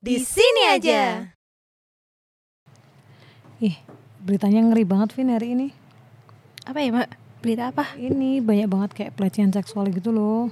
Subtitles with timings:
[0.00, 1.28] Di sini aja.
[3.60, 3.76] Ih,
[4.24, 5.68] beritanya ngeri banget Vin hari ini.
[6.64, 7.08] Apa ya, Mbak?
[7.44, 7.84] Berita apa?
[8.00, 10.48] Ini banyak banget kayak pelecehan seksual gitu loh.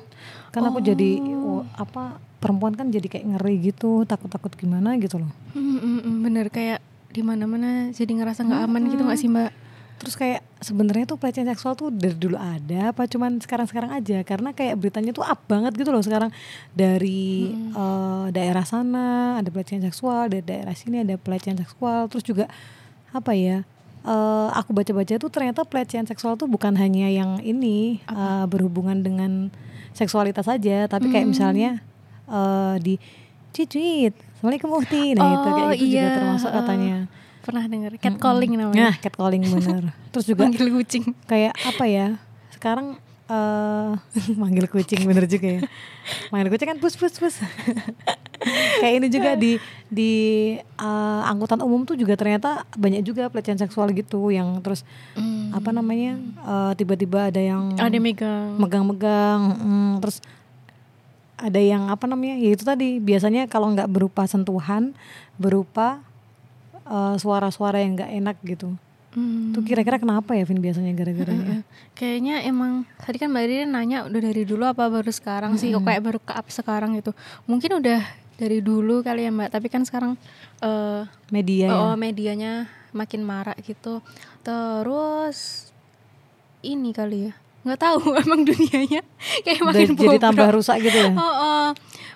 [0.52, 5.32] Kan aku jadi oh, apa perempuan kan jadi kayak ngeri gitu, takut-takut gimana gitu loh.
[5.56, 9.52] Hmm, hmm, hmm, bener kayak di mana-mana jadi ngerasa nggak aman gitu nggak sih, Mbak?
[9.98, 14.50] Terus kayak sebenarnya tuh pelecehan seksual tuh dari dulu ada apa cuman sekarang-sekarang aja karena
[14.50, 16.30] kayak beritanya tuh up banget gitu loh sekarang
[16.70, 22.46] dari eh, daerah sana ada pelecehan seksual, dari daerah sini ada pelecehan seksual, terus juga
[23.10, 23.66] apa ya?
[23.98, 29.50] eh, aku baca-baca tuh ternyata pelecehan seksual tuh bukan hanya yang ini eh, berhubungan dengan
[29.92, 31.82] seksualitas saja, tapi kayak misalnya
[32.30, 32.94] eh, di
[33.50, 36.58] cicit, assalamualaikum Uhti, nah itu kayak Oh, gitu juga iya, termasuk heeh.
[36.62, 36.96] katanya.
[37.48, 38.92] Pernah denger catcalling Nah, namanya.
[39.00, 39.82] catcalling bener.
[40.12, 41.04] Terus juga Panggil kucing.
[41.24, 42.20] kayak apa ya?
[42.52, 43.92] Sekarang eh
[44.40, 45.60] manggil kucing bener juga ya.
[46.28, 47.40] Manggil kucing kan pus pus pus.
[48.80, 50.12] kayak ini juga di di
[50.60, 55.50] eh, angkutan umum tuh juga ternyata banyak juga pelecehan seksual gitu yang terus Hmm.
[55.50, 56.20] apa namanya?
[56.38, 58.56] eh, tiba-tiba ada yang Ada megang.
[58.56, 60.20] megang-megang mm, terus
[61.34, 62.36] ada yang apa namanya?
[62.36, 64.92] Ya itu tadi biasanya kalau nggak berupa sentuhan,
[65.36, 66.02] berupa
[66.88, 68.74] eh, suara-suara yang nggak enak gitu.
[69.16, 69.56] Hmm.
[69.56, 71.64] Tuh kira-kira kenapa ya Vin biasanya gara-garanya?
[71.96, 75.82] Kayaknya emang tadi kan Mbak Riri nanya udah dari dulu apa baru sekarang sih kok
[75.82, 77.16] kayak baru ke up sekarang gitu.
[77.48, 78.04] Mungkin udah
[78.36, 80.14] dari dulu kali ya Mbak, tapi kan sekarang
[80.60, 81.74] eh Media ya.
[81.74, 84.04] oh, medianya makin marak gitu.
[84.44, 85.72] Terus
[86.60, 87.34] ini kali ya.
[87.58, 89.02] nggak tahu emang dunianya
[89.44, 91.12] kayak Udah makin jadi tambah rusak gitu ya.
[91.16, 91.66] Oh, oh.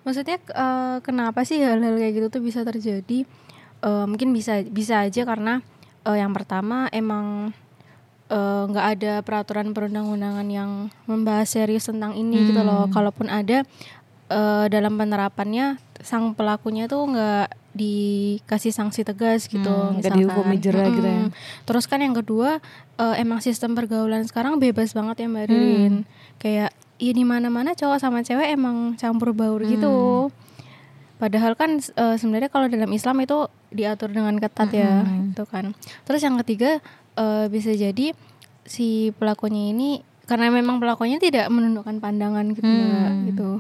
[0.07, 3.27] maksudnya eh, kenapa sih hal-hal kayak gitu tuh bisa terjadi?
[3.83, 5.59] Eh, mungkin bisa bisa aja karena
[6.07, 7.51] eh, yang pertama emang
[8.31, 10.71] eh, nggak ada peraturan perundang-undangan yang
[11.11, 12.87] membahas serius tentang ini gitu loh.
[12.87, 12.95] Hmm.
[12.95, 13.67] Kalaupun ada
[14.31, 19.67] eh, dalam penerapannya sang pelakunya tuh nggak dikasih sanksi tegas gitu.
[19.67, 20.19] Hmm, nggak misalkan.
[20.31, 21.23] dihukumi jera gitu ya.
[21.67, 22.63] Terus kan yang kedua
[23.03, 25.51] eh, emang sistem pergaulan sekarang bebas banget ya Mbak Hmm.
[25.51, 25.95] Ririn.
[26.39, 26.71] Kayak
[27.03, 30.31] ya di mana-mana cowok sama cewek emang campur baur gitu.
[31.23, 35.31] Padahal kan eh, sebenarnya kalau dalam Islam itu diatur dengan ketat ya, Mm-mm.
[35.31, 35.71] gitu kan.
[36.03, 36.83] Terus yang ketiga
[37.15, 38.11] eh, bisa jadi
[38.67, 43.27] si pelakunya ini karena memang pelakunya tidak menundukkan pandangan gitu Hmm.
[43.31, 43.51] gitu.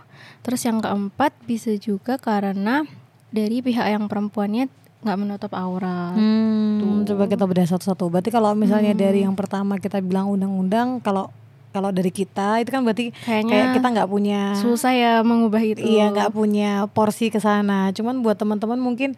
[0.42, 2.82] Terus yang keempat bisa juga karena
[3.30, 4.66] dari pihak yang perempuannya
[5.02, 6.14] nggak menutup aurat.
[6.14, 8.06] Hmm, coba kita bedah satu-satu.
[8.06, 9.02] Berarti kalau misalnya Hmm.
[9.02, 11.34] dari yang pertama kita bilang undang-undang, kalau
[11.72, 15.80] kalau dari kita itu kan berarti Kayaknya kayak kita nggak punya susah ya mengubah itu.
[15.80, 17.90] Iya nggak punya porsi ke sana.
[17.96, 19.16] Cuman buat teman-teman mungkin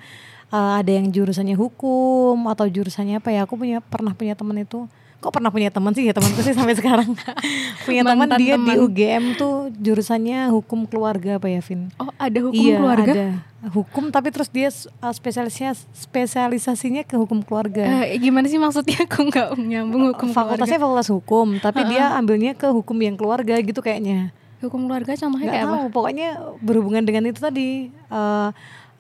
[0.55, 3.45] uh, ada yang jurusannya hukum atau jurusannya apa ya?
[3.45, 4.87] Aku punya pernah punya teman itu.
[5.25, 7.17] Kok pernah punya teman sih ya temanku sih sampai sekarang.
[7.89, 8.77] punya teman dia di teman.
[8.77, 11.89] UGM tuh jurusannya hukum keluarga apa ya, Vin?
[11.97, 13.13] Oh ada hukum iya, keluarga?
[13.17, 13.27] ada.
[13.73, 14.69] Hukum tapi terus dia
[15.01, 18.05] uh, spesialisnya spesialisasinya ke hukum keluarga.
[18.05, 22.69] Eh, gimana sih maksudnya aku nggak nyambung hukum Fakultasnya fakultas hukum, tapi dia ambilnya ke
[22.69, 24.37] hukum yang keluarga gitu kayaknya.
[24.61, 25.77] Hukum keluarga nggak kayak apa?
[25.77, 26.29] tahu pokoknya
[26.61, 28.49] berhubungan dengan itu tadi eh,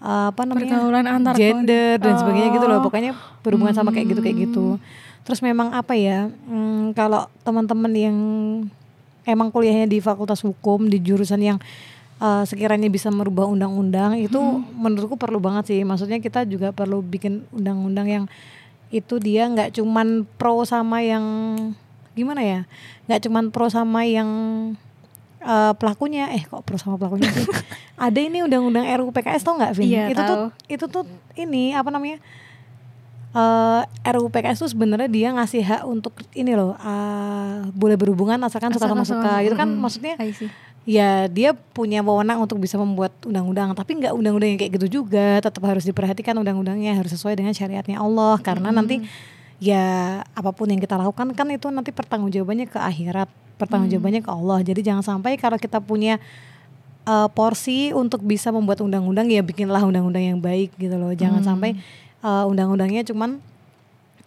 [0.00, 2.84] eh, apa namanya Pergaulan antar gender dan sebagainya gitu loh Oh.
[2.88, 3.12] pokoknya
[3.44, 4.80] berhubungan sama kayak gitu kayak gitu
[5.24, 8.16] terus memang apa ya hmm, kalau teman-teman yang
[9.24, 11.58] emang kuliahnya di fakultas hukum di jurusan yang
[12.20, 14.38] eh, sekiranya bisa merubah undang-undang itu
[14.76, 15.80] menurutku perlu banget sih.
[15.82, 18.24] Maksudnya kita juga perlu bikin undang-undang yang
[18.92, 21.24] itu dia nggak cuman pro sama yang
[22.14, 22.60] gimana ya
[23.10, 24.28] nggak cuman pro sama yang
[25.40, 26.30] eh, pelakunya.
[26.36, 27.48] Eh kok pro sama pelakunya sih?
[28.04, 29.88] Ada ini undang-undang RUU PKS tau nggak Vin?
[29.88, 30.46] Iya, itu tuh tahu.
[30.68, 32.20] itu tuh ini apa namanya
[33.34, 33.82] eh
[34.14, 38.86] RUU PKS tuh sebenarnya dia ngasih hak untuk ini loh eh, boleh berhubungan asalkan suka
[38.86, 39.66] sama suka itu kan.
[39.74, 40.14] maksudnya
[40.84, 43.72] ya dia punya wewenang untuk bisa membuat undang-undang.
[43.72, 45.40] Tapi nggak undang-undang yang kayak gitu juga.
[45.40, 48.36] Tetap harus diperhatikan undang-undangnya harus sesuai dengan syariatnya Allah.
[48.44, 49.00] Karena nanti
[49.58, 54.58] ya apa pun yang kita lakukan kan itu nanti pertanggungjawabannya ke akhirat pertanggungjawabannya ke Allah.
[54.60, 56.20] Jadi jangan sampai kalau kita punya
[57.08, 61.16] uh, porsi untuk bisa membuat undang-undang ya bikinlah undang-undang yang baik gitu loh.
[61.16, 61.80] Jangan sampai
[62.24, 63.38] uh, undang-undangnya cuman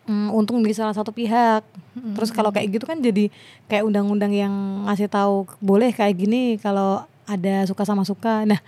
[0.06, 1.66] mm, untung di salah satu pihak.
[1.98, 3.34] Terus kalau kayak gitu kan jadi
[3.66, 4.54] kayak undang-undang yang
[4.86, 8.46] ngasih tahu boleh kayak gini kalau ada suka sama suka.
[8.46, 8.62] Nah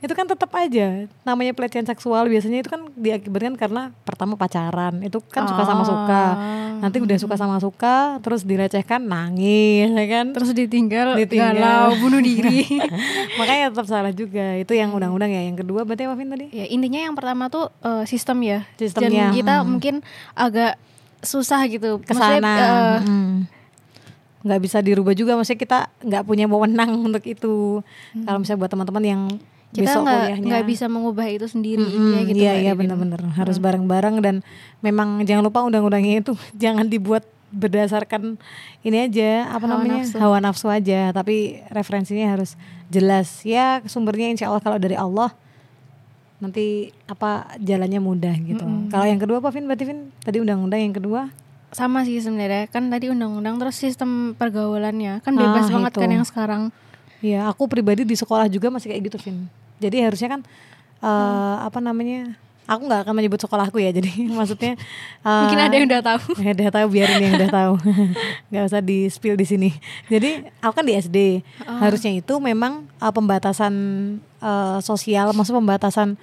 [0.00, 5.20] itu kan tetap aja namanya pelecehan seksual biasanya itu kan diakibatkan karena pertama pacaran itu
[5.22, 6.80] kan suka sama suka Ah.
[6.80, 11.52] nanti udah suka sama suka terus dilecehkan nangis ya kan Terus ditinggal, Ditinggal.
[11.52, 12.64] galau, bunuh diri.
[13.38, 16.64] makanya tetap salah juga itu yang undang-undang ya yang kedua berarti apa Vin tadi ya
[16.66, 18.64] intinya yang pertama tuh eh, sistem ya.
[18.74, 19.66] Sistemnya, Dan kita hmm.
[19.66, 19.94] mungkin
[20.32, 20.80] agak
[21.20, 22.00] susah gitu.
[22.00, 23.44] ke Maksudnya, eh, Hmm.
[24.40, 27.84] nggak bisa dirubah juga maksudnya kita nggak punya wewenang untuk itu
[28.16, 29.22] kalau misalnya buat teman-teman yang
[29.70, 30.02] kita besok
[30.42, 34.36] nggak bisa mengubah itu sendiri ya gitu iya iya benar-benar harus bareng-bareng dan
[34.80, 38.38] memang jangan lupa undang-undangnya itu jangan dibuat berdasarkan
[38.82, 40.02] ini aja apa Hawa namanya?
[40.06, 40.16] nafsu.
[40.18, 42.54] hawa nafsu aja tapi referensinya harus
[42.86, 43.42] jelas.
[43.42, 45.34] Ya sumbernya insya Allah kalau dari Allah
[46.38, 48.62] nanti apa jalannya mudah gitu.
[48.88, 51.28] Kalau yang kedua apa Vin berarti Vin tadi undang-undang yang kedua?
[51.70, 52.66] Sama sih sebenarnya.
[52.66, 55.18] Kan tadi undang-undang terus sistem pergaulannya.
[55.20, 56.00] Kan bebas Ah, banget itu.
[56.00, 56.62] kan yang sekarang.
[57.20, 59.50] Ya aku pribadi di sekolah juga masih kayak gitu Vin
[59.80, 60.40] jadi harusnya kan
[61.00, 62.36] eh, apa namanya
[62.70, 64.78] aku nggak akan menyebut sekolahku ya jadi maksudnya
[65.26, 67.72] eh, mungkin ada yang udah tahu Ya udah tahu biarin yang udah tahu.
[68.54, 69.70] nggak usah di spill di sini.
[70.06, 71.18] Jadi aku kan di SD.
[71.66, 73.74] Harusnya itu memang uh, pembatasan
[74.38, 76.14] uh, sosial, maksud pembatasan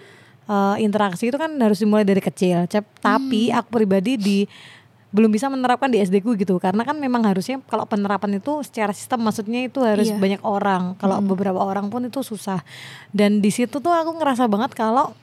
[0.48, 2.66] uh, interaksi itu kan harus dimulai dari kecil.
[2.66, 4.38] Cep- Tapi aku pribadi di
[5.08, 6.60] belum bisa menerapkan di SD ku gitu.
[6.60, 10.20] Karena kan memang harusnya kalau penerapan itu secara sistem maksudnya itu harus Iya.
[10.20, 11.00] banyak orang.
[11.00, 12.60] Kalau beberapa orang pun itu susah.
[13.16, 15.16] Dan di situ tuh aku ngerasa banget kalau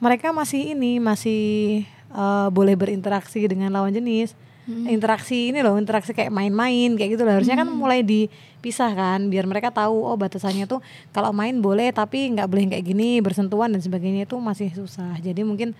[0.00, 1.40] mereka masih ini masih
[2.12, 4.32] uh, boleh berinteraksi dengan lawan jenis
[4.66, 7.38] interaksi ini loh interaksi kayak main-main kayak gitu loh.
[7.38, 12.30] Harusnya kan mulai dipisah kan biar mereka tahu oh batasannya tuh kalau main boleh tapi
[12.30, 15.14] nggak boleh kayak gini bersentuhan dan sebagainya itu masih susah.
[15.18, 15.70] Jadi mungkin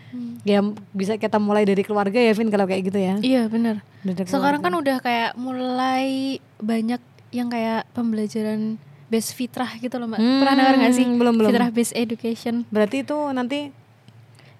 [0.42, 3.14] ya bisa kita mulai dari keluarga ya Vin kalau kayak gitu ya.
[3.18, 3.82] Iya benar.
[4.22, 7.02] Sekarang kan udah kayak mulai banyak
[7.34, 10.18] yang kayak pembelajaran base fitrah gitu loh mbak.
[10.18, 11.06] Pernah Hmm, dengar nggak sih?
[11.06, 11.50] Belum, belum.
[11.50, 12.62] fitrah based education.
[12.70, 13.70] Berarti itu nanti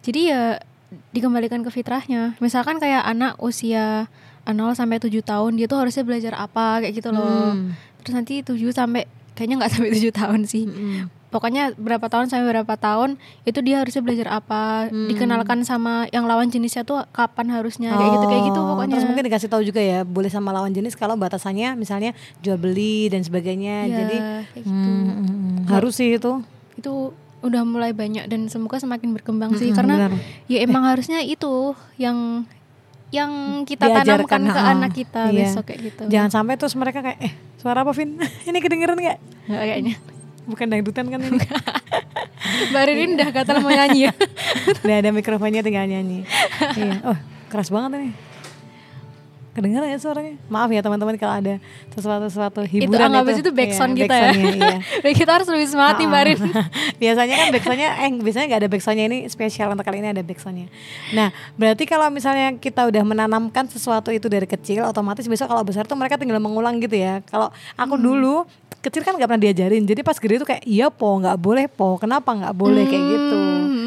[0.02, 0.42] jadi ya
[1.10, 4.06] dikembalikan ke fitrahnya misalkan kayak anak usia
[4.44, 7.74] 0 sampai 7 tahun dia tuh harusnya belajar apa kayak gitu loh Hmm.
[7.98, 9.02] terus nanti 7 sampai
[9.32, 11.10] kayaknya nggak sampai 7 tahun sih Mm-mm.
[11.28, 15.10] pokoknya berapa tahun sampai berapa tahun itu dia harusnya belajar apa Hmm.
[15.10, 19.08] dikenalkan sama yang lawan jenisnya tuh kapan harusnya kayak gitu kayak gitu Oh, pokoknya Terus
[19.10, 23.20] mungkin dikasih tahu juga ya, boleh sama lawan jenis kalau batasannya misalnya jual beli dan
[23.20, 23.76] sebagainya.
[23.84, 24.16] Iya, Jadi
[24.48, 25.56] kayak gitu hmm, hmm, hmm.
[25.68, 26.32] harus sih itu.
[26.76, 26.92] itu
[27.46, 30.12] udah mulai banyak dan semoga semakin berkembang sih Mm-mm, karena benar.
[30.46, 32.44] ya emang harusnya itu yang
[33.08, 33.30] yang
[33.62, 35.46] kita Diajarkan, tanamkan ke anak kita Iya.
[35.46, 38.18] besok kayak gitu Jangan sampai terus mereka kayak eh suara apa Vin?
[38.48, 39.18] ini kedengeran nggak?
[39.46, 39.94] Nggak kayaknya
[40.44, 41.38] Bukan dangdutan kan ini?
[42.70, 44.12] Mbak Ririn udah gatal mau nyanyi ya
[44.82, 46.26] Udah ada mikrofonnya tinggal nyanyi.
[46.74, 46.98] iya.
[47.02, 48.10] Oh keras banget ini.
[49.56, 50.36] Kedengeran ya suaranya?
[50.52, 51.54] Maaf ya teman-teman kalau ada
[51.96, 54.30] sesuatu-sesuatu itu hiburan anggap aja itu backsound Iya, kita ya.
[54.36, 54.76] iya.
[55.08, 56.38] Dan kita harus lebih semangat nih Mbak Rin
[57.02, 59.04] biasanya kan backsoundnya eh biasanya nggak ada backsoundnya.
[59.08, 60.68] Ini spesial untuk kali ini ada backsoundnya.
[61.16, 65.88] Nah berarti kalau misalnya kita udah menanamkan sesuatu itu dari kecil otomatis besok kalau besar
[65.88, 67.24] tuh mereka tinggal mengulang gitu ya.
[67.24, 67.48] Kalau
[67.80, 68.44] aku dulu
[68.84, 69.82] kecil kan nggak pernah diajarin.
[69.82, 71.96] Jadi pas gede tuh kayak iya po nggak boleh po.
[71.96, 72.84] Kenapa nggak boleh?
[72.84, 73.38] Kayak gitu.
[73.40, 73.85] Hmm.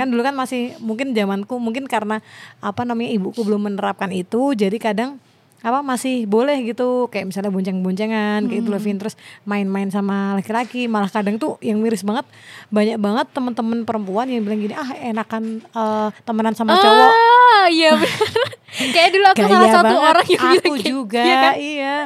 [0.00, 2.24] Kan dulu kan masih mungkin zamanku mungkin karena
[2.64, 5.20] apa namanya ibuku belum menerapkan itu jadi kadang
[5.60, 7.12] apa masih boleh gitu.
[7.12, 9.12] Kayak misalnya bonceng-boncengan kayak gitu loh Vin terus
[9.44, 10.88] main-main sama laki-laki.
[10.88, 12.24] Malah kadang tuh yang miris banget
[12.72, 17.12] banyak banget teman-teman perempuan yang bilang gini ah enakan eh, temenan sama cowok.
[17.12, 18.48] Ah iya benar.
[18.96, 21.54] Kayak dulu aku salah satu orang yang aku bilang kayak- juga iya kan?
[21.60, 21.96] iya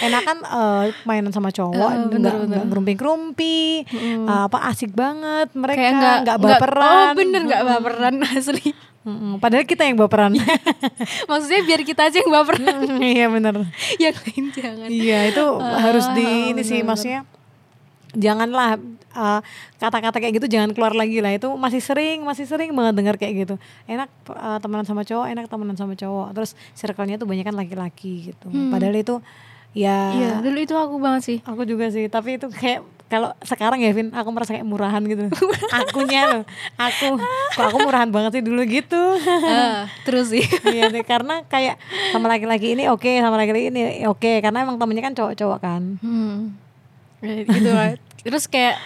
[0.00, 2.48] enakan eh, mainan sama cowok Eh, bener, nggak bener.
[2.50, 3.56] nggak ngerumpi-ngerumpi
[3.86, 6.88] eh, apa asik banget mereka nggak nggak baperan.
[6.88, 8.70] Oh bener nggak baperan asli.
[9.04, 10.32] Mm-mm, padahal kita yang baperan.
[11.30, 12.76] Maksudnya biar kita aja yang baperan.
[12.96, 13.54] Iya benar
[14.02, 14.88] Yang lain jangan.
[14.88, 17.28] Iya itu harus di ini sih maksudnya
[18.14, 18.78] janganlah
[19.12, 19.40] eh,
[19.76, 21.34] kata-kata kayak gitu jangan keluar lagi lah.
[21.34, 23.54] Itu masih sering masih sering banget dengar kayak gitu.
[23.84, 26.32] Enak eh, temenan sama cowok enak temenan sama cowok.
[26.32, 28.48] Terus circle-nya tuh banyak kan laki-laki gitu.
[28.70, 29.20] Padahal itu
[29.74, 29.98] ya.
[30.14, 31.38] Iya dulu itu aku banget sih.
[31.44, 35.28] Aku juga sih tapi itu kayak kalau sekarang ya Vin aku merasa kayak murahan gitu.
[35.76, 36.42] Akunya loh
[36.80, 37.20] aku.
[37.54, 39.02] Kok aku murahan banget sih dulu gitu?
[39.44, 40.44] Ah, Terus sih.
[40.74, 41.76] Iya deh karena kayak
[42.10, 45.82] sama laki-laki ini oke sama laki-laki ini oke karena emang temennya kan cowok-cowok kan.
[46.00, 46.56] Hmm.
[47.20, 47.94] Ya, gitu lah.
[48.24, 48.80] Terus kayak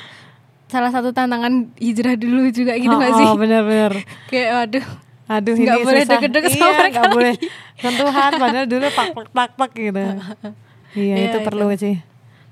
[0.69, 3.25] salah satu tantangan hijrah dulu juga gitu oh, gak sih?
[3.25, 4.87] oh, bener-bener Kayak waduh
[5.29, 7.35] aduh Nggak ini boleh deket-deket iya, sama mereka nggak boleh
[7.77, 10.05] sentuhan padahal dulu pak pak pak pak gitu
[10.95, 11.47] iya Iya, itu itu.
[11.47, 11.97] perlu sih.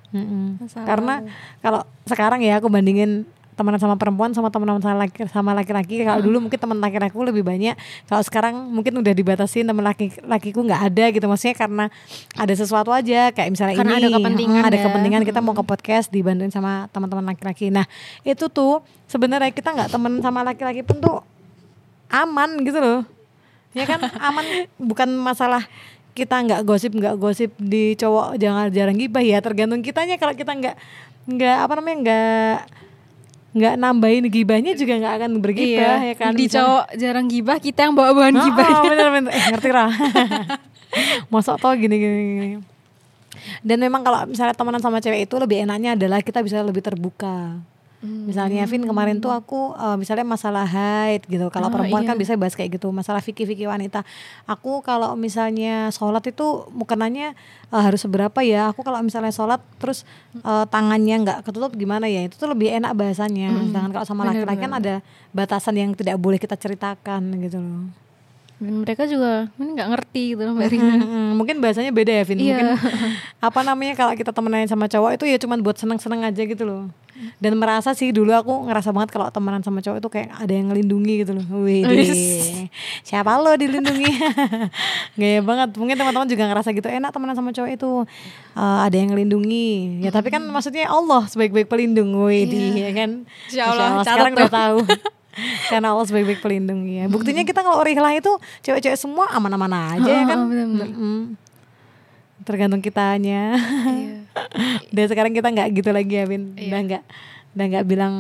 [0.07, 0.62] Mm-mm.
[0.62, 0.87] Masalah.
[0.87, 1.14] karena
[1.61, 3.26] kalau sekarang ya aku bandingin
[3.57, 6.05] temenan sama perempuan sama temenan sama laki sama laki-laki.
[6.05, 7.73] Kalau dulu mungkin teman laki-lakiku lebih banyak.
[8.05, 11.25] Kalau sekarang mungkin udah dibatasi teman laki lakiku nggak ada gitu.
[11.25, 11.85] Maksudnya karena
[12.37, 13.33] ada sesuatu aja.
[13.33, 14.85] Kayak misalnya Karena ini ada kepentingan mm, ada ya.
[14.85, 17.73] kepentingan kita mau ke podcast dibantuin sama teman-teman laki-laki.
[17.73, 17.88] Nah
[18.23, 21.25] itu tuh sebenarnya kita nggak temen sama laki-laki pun tuh
[22.12, 23.00] aman gitu loh.
[23.73, 24.00] Ya kan?
[24.33, 24.45] Aman
[24.81, 25.64] bukan masalah
[26.17, 29.39] kita nggak gosip nggak gosip di cowok jangan jarang gibah ya.
[29.39, 30.17] Tergantung kitanya.
[30.17, 30.77] Kalau kita nggak
[31.29, 32.57] nggak apa namanya nggak
[33.57, 36.33] nggak nambahin gibahnya juga nggak akan bergibah ya kan?
[36.33, 36.37] Iya.
[36.37, 38.77] Di Misalnya- cowok jarang gibah, kita yang bawa bahan Oh, gibahnya.
[38.77, 39.33] oh, bener bener.
[39.33, 39.91] Eh, ngerti lah.
[41.33, 42.49] Masa tau gini, gini gini.
[43.61, 47.61] Dan memang kalau misalnya temenan sama cewek itu lebih enaknya adalah kita bisa lebih terbuka
[48.05, 51.49] Misalnya Vin kemarin tuh aku uh, misalnya masalah haid gitu.
[51.49, 52.12] Kalau Oh, perempuan iya.
[52.12, 54.05] kan bisa bahas kayak gitu, masalah fikih-fikih wanita.
[54.47, 57.35] Aku kalau misalnya sholat itu mukenanya
[57.75, 58.71] uh, harus seberapa ya?
[58.71, 60.07] Aku kalau misalnya sholat terus
[60.45, 62.23] uh, tangannya nggak ketutup gimana ya?
[62.29, 63.50] Itu tuh lebih enak bahasanya.
[63.65, 64.95] Sedangkan kalau sama laki-laki kan ada
[65.35, 67.91] batasan yang tidak boleh kita ceritakan gitu loh.
[68.57, 70.95] Dan mereka juga ini nggak ngerti gitu loh Mbak Rina.
[71.37, 72.38] Mungkin bahasanya beda ya Vin.
[72.41, 72.57] Iya.
[72.57, 72.69] Mungkin
[73.43, 76.88] apa namanya kalau kita temenan sama cowok itu ya cuman buat seneng-seneng aja gitu loh.
[77.41, 80.73] Dan merasa sih dulu aku ngerasa banget kalau temenan sama cowok itu kayak ada yang
[80.73, 81.47] ngelindungi gitu loh.
[81.65, 81.85] Wih,
[83.05, 84.13] siapa lo dilindungi?
[85.21, 85.77] Gaya banget.
[85.77, 87.91] Mungkin teman-teman juga ngerasa gitu enak temenan sama cowok itu
[88.57, 90.03] eh, ada yang ngelindungi.
[90.05, 92.13] Ya tapi kan maksudnya Allah sebaik-baik pelindung.
[92.25, 93.25] Wih, ya kan.
[93.49, 94.79] Insya Allah, catat sekarang udah tahu.
[95.71, 97.05] Karena Allah sebaik-baik pelindung ya.
[97.13, 98.33] Buktinya kita kalau rihlah itu
[98.65, 100.39] cewek-cewek semua aman-aman aja ya kan.
[100.41, 100.89] Oh, bener-bener.
[100.89, 101.21] Mm-mm.
[102.49, 103.57] Tergantung kitanya.
[103.85, 104.25] Iya.
[104.93, 106.55] Dan sekarang kita nggak gitu lagi ya, Vin.
[106.57, 106.69] Iya.
[106.69, 107.02] Udah nggak
[107.57, 108.14] udah nggak bilang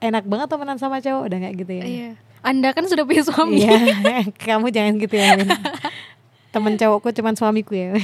[0.00, 1.84] enak banget temenan sama cowok, udah nggak gitu ya.
[1.84, 2.10] Iya.
[2.46, 3.58] Anda kan sudah punya suami.
[3.58, 3.74] Iya,
[4.46, 5.50] kamu jangan gitu ya, Vin.
[6.54, 7.98] Temen cowokku cuman suamiku ya.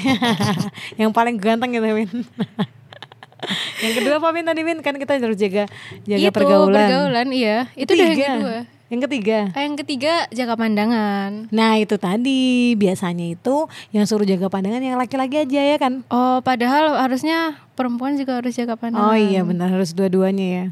[1.00, 2.10] Yang paling ganteng gitu, Vin.
[3.82, 4.78] yang kedua apa Vin tadi Vin?
[4.82, 5.66] Kan kita harus jaga
[6.06, 6.78] jaga Itu pergaulan.
[6.78, 7.66] pergaulan, iya.
[7.74, 8.58] Itu udah yang kedua.
[8.92, 9.49] Yang ketiga.
[9.56, 11.49] Ah, Yang ketiga jaga pandangan.
[11.49, 16.04] Nah itu tadi biasanya itu yang suruh jaga pandangan yang laki-laki aja ya kan?
[16.12, 19.08] Oh, padahal harusnya perempuan juga harus jaga pandangan.
[19.08, 20.66] Oh iya benar harus dua-duanya ya.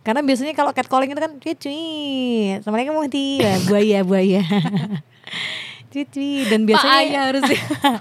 [0.00, 4.40] Karena biasanya kalau catcalling itu kan cuit cuit, assalamualaikum Muhti, ya, buaya buaya.
[6.04, 7.60] cuit dan Pak biasanya Ayah harusnya.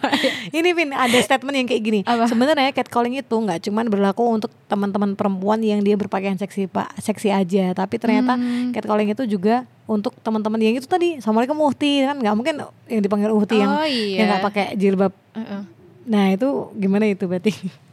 [0.58, 2.00] ini Vin ada statement yang kayak gini.
[2.04, 7.32] Sebenarnya catcalling itu nggak cuman berlaku untuk teman-teman perempuan yang dia berpakaian seksi pak seksi
[7.32, 8.74] aja, tapi ternyata Hmm.
[8.74, 12.56] catcalling itu juga untuk teman-teman yang itu tadi, assalamualaikum Muhti kan nggak mungkin
[12.90, 14.18] yang dipanggil Uhti yang Oh, iya.
[14.20, 15.14] yang nggak pakai jilbab.
[15.38, 15.62] Heeh.
[16.06, 17.54] Nah itu gimana itu berarti?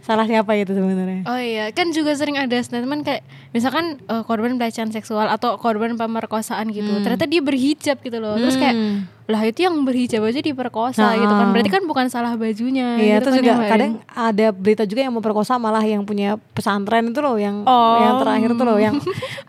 [0.00, 1.22] Salah siapa itu sebenarnya?
[1.24, 5.94] Oh iya, kan juga sering ada statement kayak misalkan eh, korban pelecehan seksual atau korban
[5.94, 7.00] pemerkosaan gitu.
[7.00, 8.34] Ternyata dia berhijab gitu loh.
[8.36, 8.98] Terus kayak Hmm.
[9.24, 11.46] lah itu yang berhijab aja diperkosa Nah, gitu kan.
[11.50, 12.96] Berarti kan bukan salah bajunya.
[12.96, 16.34] Iya, gitu terus kan juga ya, kadang ada berita juga yang memperkosa malah yang punya
[16.52, 17.96] pesantren itu loh, yang Oh.
[17.98, 18.96] yang terakhir itu loh, yang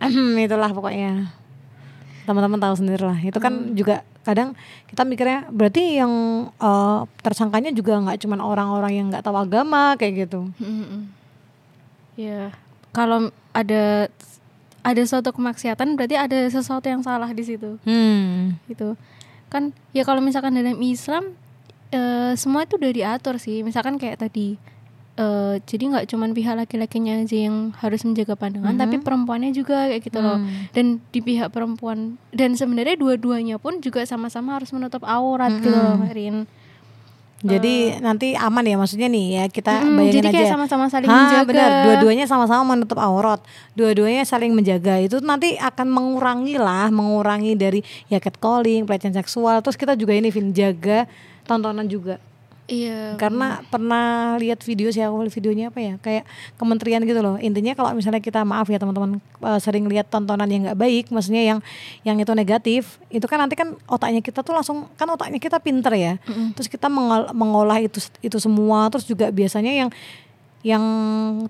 [0.46, 1.43] itulah pokoknya.
[2.24, 3.18] Teman-teman tahu sendiri lah.
[3.18, 3.76] Itu kan Hmm.
[3.76, 4.56] juga kadang
[4.88, 6.12] kita mikirnya berarti yang
[6.50, 10.48] eh, tersangkanya juga nggak cuman orang-orang yang nggak tahu agama kayak gitu.
[12.16, 12.54] Iya.
[12.94, 14.08] Kalau ada
[14.84, 17.80] ada suatu kemaksiatan berarti ada sesuatu yang salah di situ.
[17.84, 18.60] Hmm.
[18.68, 19.00] gitu
[19.48, 21.38] kan ya kalau misalkan dalam Islam
[21.90, 24.58] eh, semua itu udah diatur sih misalkan kayak tadi
[25.16, 30.02] eh, jadi nggak cuman pihak laki-lakinya aja yang harus menjaga pandangan tapi perempuannya juga kayak
[30.02, 30.68] gitu loh Hmm.
[30.72, 31.98] dan di pihak perempuan
[32.30, 36.38] dan sebenarnya dua-duanya pun juga sama-sama harus menutup aurat gitu loh Mbak Rin
[37.44, 40.54] Jadi nanti aman ya maksudnya nih ya kita Mm, bayangin jadi kayak aja.
[40.56, 41.44] sama-sama saling Ha, menjaga.
[41.44, 43.44] benar, dua-duanya sama-sama menutup aurat,
[43.76, 44.96] dua-duanya saling menjaga.
[44.98, 49.60] Itu nanti akan mengurangi lah, mengurangi dari ya catcalling, pelecehan seksual.
[49.60, 51.04] Terus kita juga ini Vin jaga
[51.44, 52.16] tontonan juga.
[52.68, 55.94] Iya Karena pernah lihat video sih aku videonya apa ya?
[56.00, 56.24] Kayak
[56.56, 57.36] kementerian gitu loh.
[57.40, 61.44] Intinya kalau misalnya kita maaf ya teman-teman eh, sering lihat tontonan yang nggak baik, maksudnya
[61.44, 61.60] yang
[62.08, 65.92] yang itu negatif, itu kan nanti kan otaknya kita tuh langsung kan otaknya kita pinter
[65.94, 66.14] ya.
[66.56, 69.90] Terus kita mengol- mengolah itu itu semua, terus juga biasanya yang
[70.64, 70.80] yang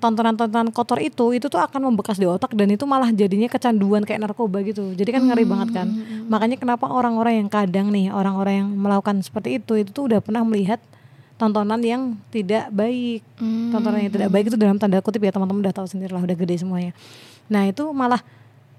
[0.01, 4.25] tontonan-tontonan kotor itu itu tuh akan membekas di otak dan itu malah jadinya kecanduan kayak
[4.25, 4.97] narkoba gitu.
[4.97, 5.87] Jadi kan ngeri banget kan.
[6.25, 10.41] Makanya kenapa orang-orang yang kadang nih, orang-orang yang melakukan seperti itu itu tuh udah pernah
[10.41, 10.81] melihat
[11.35, 13.25] tontonan yang tidak baik.
[13.37, 13.73] Hmm.
[13.73, 16.37] Tontonan yang tidak baik itu dalam tanda kutip ya teman-teman udah tahu sendiri lah udah
[16.37, 16.91] gede semuanya.
[17.49, 18.21] Nah, itu malah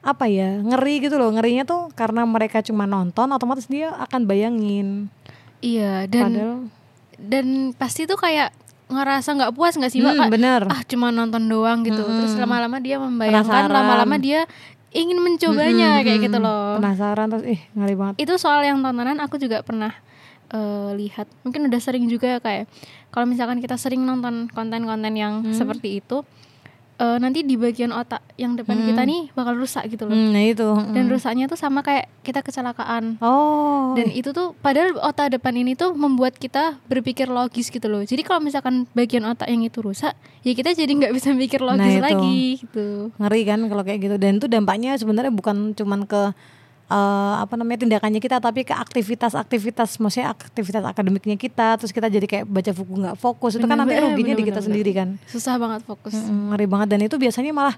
[0.04, 5.08] apa ya ngeri gitu loh ngerinya tuh karena mereka cuma nonton otomatis dia akan bayangin
[5.64, 6.54] iya dan padahal
[7.16, 8.52] dan pasti tuh kayak
[8.92, 10.60] ngerasa nggak puas nggak sih mbak Hmm, bener.
[10.68, 14.44] ah cuma nonton doang gitu terus lama-lama dia membayangkan lama-lama dia
[14.92, 16.52] ingin mencobanya Mm-mm, kayak gitu mm-mm.
[16.52, 19.96] loh penasaran terus ih ngeri banget itu soal yang tontonan aku juga pernah
[20.54, 21.26] eh, lihat.
[21.42, 22.70] Mungkin udah sering juga kayak
[23.10, 25.50] kalau misalkan kita sering nonton konten-konten yang Hmm.
[25.50, 26.22] seperti itu
[26.94, 30.14] eh, nanti di bagian otak yang depan kita nih bakal rusak gitu loh.
[30.14, 30.62] Hmm, nah itu.
[30.94, 31.10] Dan mm.
[31.10, 33.18] rusaknya tuh sama kayak kita kecelakaan.
[33.18, 33.98] Oh.
[33.98, 38.06] Dan itu tuh padahal otak depan ini tuh membuat kita berpikir logis gitu loh.
[38.06, 40.14] Jadi kalau misalkan bagian otak yang itu rusak
[40.46, 42.02] ya kita jadi nggak bisa mikir Nah, logis itu.
[42.06, 42.86] lagi gitu.
[43.18, 44.14] Ngeri kan kalau kayak gitu.
[44.14, 46.30] Dan itu dampaknya sebenarnya bukan cuman ke
[46.94, 52.26] eh, apa namanya tindakannya kita tapi ke aktivitas-aktivitas maksudnya aktivitas akademiknya kita terus kita jadi
[52.30, 53.58] kayak baca buku nggak fokus.
[53.58, 55.08] Itu kan nanti Bener, ruginya di bener, kita bener, sendiri kan.
[55.26, 56.14] Susah banget fokus.
[56.14, 56.88] Mm, ngeri banget.
[56.94, 57.76] Dan itu biasanya malah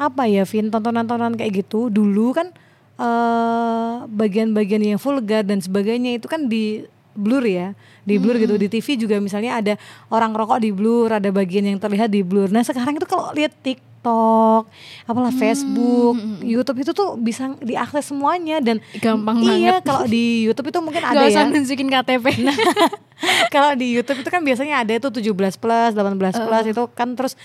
[0.00, 1.88] apa ya Vin tontonan-tontonan kayak gitu.
[1.88, 2.52] Dulu kan
[3.00, 6.84] eh bagian-bagian yang vulgar dan sebagainya itu kan di
[7.16, 7.72] blur ya.
[8.04, 8.54] Di blur gitu.
[8.60, 9.74] Di TV juga misalnya ada
[10.12, 12.52] orang rokok di blur ada bagian yang terlihat di blur.
[12.52, 14.64] Nah sekarang itu kalau lihat tik TikTok,
[15.04, 16.48] apalah Facebook, hmm, hmm.
[16.48, 21.04] YouTube itu tuh bisa diakses semuanya dan gampang iya banget kalau di YouTube itu mungkin
[21.12, 21.52] ada Gak usah ya.
[21.52, 22.26] nunjukin KTP
[23.54, 27.36] kalau di YouTube itu kan biasanya ada itu 17 plus, 18 plus itu kan terus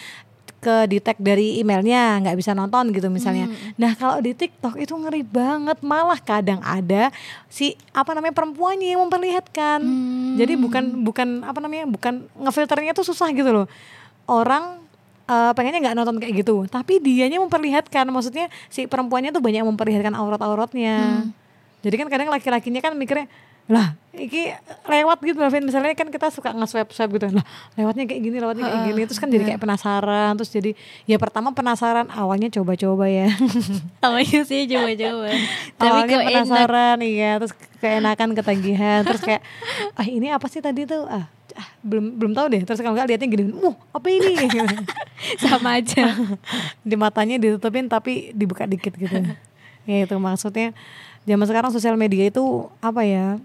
[0.64, 3.52] ke detect dari emailnya nggak bisa nonton gitu misalnya.
[3.78, 7.14] Nah kalau di TikTok itu ngeri banget malah kadang ada
[7.52, 9.84] si apa namanya perempuannya yang memperlihatkan.
[10.40, 13.68] Jadi bukan bukan apa namanya bukan ngefilternya tuh susah gitu loh.
[14.26, 14.85] Orang
[15.26, 18.06] eh, pengennya nggak nonton kayak gitu, tapi dianya memperlihatkan.
[18.10, 21.26] Maksudnya si perempuannya tuh banyak memperlihatkan aurat-auratnya.
[21.86, 23.30] Jadi kan kadang laki-lakinya kan mikirnya
[23.66, 24.54] lah iki
[24.86, 27.42] lewat gitu misalnya kan kita suka nge-swipe swipe gitu lah
[27.74, 29.02] lewatnya kayak gini lewatnya kayak gini.
[29.10, 30.72] Terus kan jadi kayak penasaran terus jadi
[31.10, 33.26] ya pertama penasaran awalnya coba-coba ya.
[34.06, 35.34] Awalnya sih coba-coba.
[35.82, 39.42] Tapi awalnya penasaran iya terus keenakan ketagihan terus kayak
[39.98, 41.10] ah ini apa sih tadi tuh?
[41.10, 42.62] Ah, ah, belum belum tahu deh.
[42.68, 44.36] Terus kalau nggak liatnya gini uh apa ini?
[45.44, 46.12] Sama aja.
[46.90, 49.12] Di matanya ditutupin tapi dibuka dikit gitu.
[49.86, 50.74] Ya itu maksudnya
[51.30, 52.42] zaman sekarang sosial media itu
[52.82, 53.38] apa ya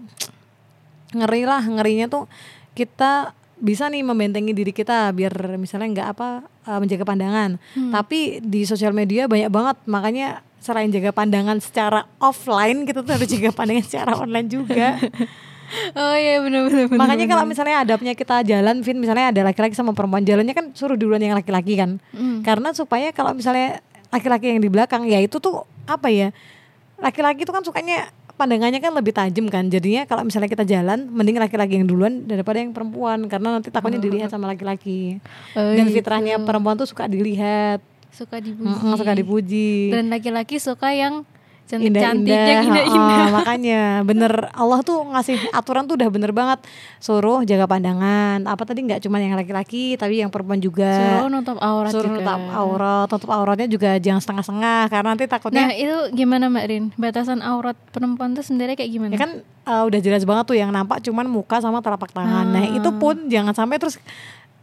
[1.13, 1.61] ngeri lah.
[1.61, 2.25] Ngerinya tuh
[2.73, 5.29] kita bisa nih membentengi diri kita biar
[5.61, 7.61] misalnya nggak apa uh, menjaga pandangan.
[7.93, 9.77] Tapi di sosial media banyak banget.
[9.85, 14.97] Makanya selain jaga pandangan secara offline kita tuh harus jaga pandangan secara online juga
[15.95, 17.33] Oh iya bener-bener bener, makanya bener.
[17.35, 21.23] kalau misalnya adabnya kita jalan Vin misalnya ada laki-laki sama perempuan jalannya kan suruh duluan
[21.23, 21.97] yang laki-laki kan.
[22.11, 22.43] Hmm.
[22.43, 23.79] karena supaya kalau misalnya
[24.11, 26.35] laki-laki yang di belakang ya itu tuh apa ya
[26.99, 28.11] laki-laki tuh kan sukanya
[28.41, 29.69] pandangannya kan lebih tajam kan.
[29.69, 34.01] Jadinya kalau misalnya kita jalan mending laki-laki yang duluan daripada yang perempuan karena nanti takutnya
[34.01, 35.21] dilihat sama laki-laki.
[35.53, 36.01] Oh, dan gitu.
[36.01, 37.85] fitrahnya perempuan tuh suka dilihat.
[38.09, 38.65] Suka dipuji.
[38.65, 39.71] Mm-mm, suka dipuji.
[39.93, 41.23] Dan laki-laki suka yang
[41.71, 43.21] cantik-cantik Yang indah-indah.
[43.21, 43.81] Oh, makanya.
[44.01, 44.31] Bener.
[44.51, 46.59] Allah tuh ngasih aturan tuh udah bener banget.
[46.97, 48.43] Suruh jaga pandangan.
[48.43, 50.91] Apa tadi nggak cuma yang laki-laki tapi yang perempuan juga.
[50.91, 52.19] Suruh nutup aurat suruh juga.
[52.21, 53.05] tutup aurat.
[53.07, 56.83] Tutup auratnya juga jangan setengah-setengah karena nanti takutnya Nah itu gimana Mbak Rin?
[56.93, 59.11] Batasan aurat perempuan tuh sebenarnya kayak gimana?
[59.11, 59.31] ya kan
[59.63, 62.45] uh, udah jelas banget tuh yang nampak cuman muka sama telapak tangan.
[62.45, 62.73] Nah Ah.
[62.73, 63.95] itu pun jangan sampai terus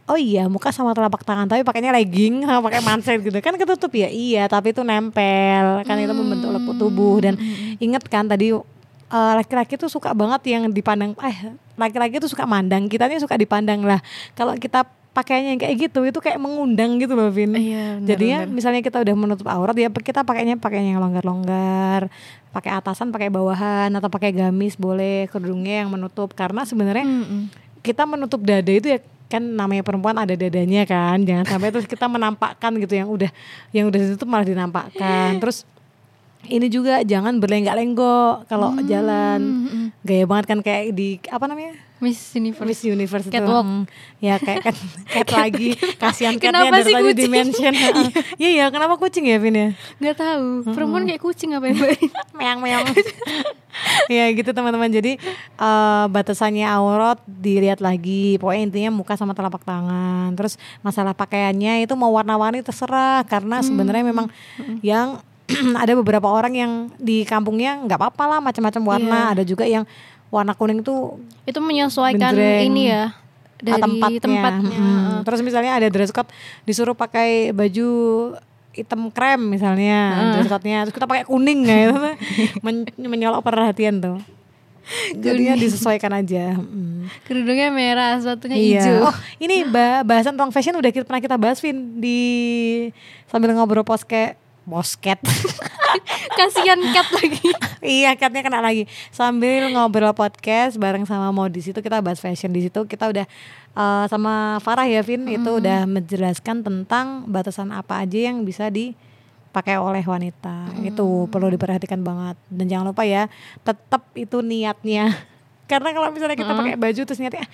[0.09, 3.37] oh iya muka sama telapak tangan tapi pakainya legging sama pakai manset gitu.
[3.39, 4.09] Kan ketutup ya?
[4.09, 5.85] Iya tapi itu nempel.
[5.85, 7.21] Kan itu membentuk lepuk tubuh.
[7.21, 7.37] Dan
[7.77, 12.89] inget kan tadi uh, laki-laki tuh suka banget yang dipandang eh laki-laki tuh suka mandang.
[12.89, 14.01] Kitanya suka dipandang lah.
[14.33, 17.51] Kalau kita pakainya yang kayak gitu itu kayak mengundang gitu loh Vin.
[17.51, 22.13] Iya, benar, jadinya misalnya kita udah menutup aurat ya kita pakainya pakainya yang longgar-longgar
[22.53, 26.33] pakai atasan pakai bawahan atau pakai gamis boleh kerudungnya yang menutup.
[26.33, 27.49] Karena sebenarnya Mm-mm.
[27.85, 32.09] kita menutup dada itu ya kan namanya perempuan ada dadanya kan jangan sampai terus kita
[32.09, 33.29] menampakkan gitu yang udah
[33.69, 35.37] yang udah ditutup malah dinampakkan.
[35.37, 35.69] Terus
[36.49, 39.39] ini juga jangan berlenggak-lenggok kalau jalan.
[39.39, 39.85] Mm-mm.
[40.01, 42.63] gaya banget kan kayak di apa namanya Miss Universe.
[42.63, 43.67] Miss Universe itu Catwalk.
[43.67, 43.83] hmm,
[44.23, 44.77] ya kayak cat,
[45.19, 45.75] cat lagi.
[45.99, 47.73] Kasihan catnya dari sih tadi dimention
[48.41, 49.69] iya iya kenapa kucing ya Vin ya?
[49.99, 50.63] Gak tahu.
[50.71, 52.09] Perempuan kayak kucing apa ya Rin?
[52.39, 52.87] meong meong.
[54.07, 54.87] Ya gitu teman-teman.
[54.87, 55.19] Jadi
[55.59, 58.39] eh, batasannya aurat dilihat lagi.
[58.39, 60.31] Pokoknya intinya muka sama telapak tangan.
[60.39, 63.27] Terus masalah pakaiannya itu mau warna-warni terserah.
[63.27, 64.31] Karena sebenarnya memang
[64.79, 65.19] yang
[65.83, 69.19] ada beberapa orang yang di kampungnya nggak apa-apa lah macam-macam warna.
[69.19, 69.33] Iya.
[69.35, 69.83] ada juga yang
[70.29, 72.65] warna kuning tuh Itu menyesuaikan Benjreng.
[72.65, 73.13] ini ya
[73.57, 74.87] Dari tempatnya, tempatnya, Mm.
[74.87, 75.19] heeh.
[75.21, 76.31] terus misalnya ada dress code
[76.63, 77.89] disuruh pakai baju
[78.71, 79.99] hitam krem misalnya
[80.31, 81.97] dress code-nya terus kita pakai kuning ya itu
[82.63, 84.15] men- menyolok perhatian tuh
[85.13, 87.21] jadinya disesuaikan aja mm.
[87.21, 88.65] Kerudungnya merah Sepatunya Iya.
[88.79, 92.19] hijau Oh, ini ba- bahasan tentang fashion udah kita, pernah kita bahas Vin di
[93.25, 94.33] sambil ngobrol poske
[94.69, 95.17] posket.
[96.37, 97.49] Kasihan cat lagi
[97.81, 98.85] iya, katanya kena lagi.
[99.09, 103.25] Sambil ngobrol podcast bareng sama Modis itu kita bahas fashion di situ kita udah
[103.73, 109.81] eh, sama Farah ya Vin itu udah menjelaskan tentang batasan apa aja yang bisa dipakai
[109.81, 110.69] oleh wanita.
[110.85, 112.37] Itu perlu diperhatikan banget.
[112.47, 113.25] Dan jangan lupa ya,
[113.65, 115.09] tetap itu niatnya.
[115.71, 117.45] Karena kalau misalnya kita pakai baju terus niatnya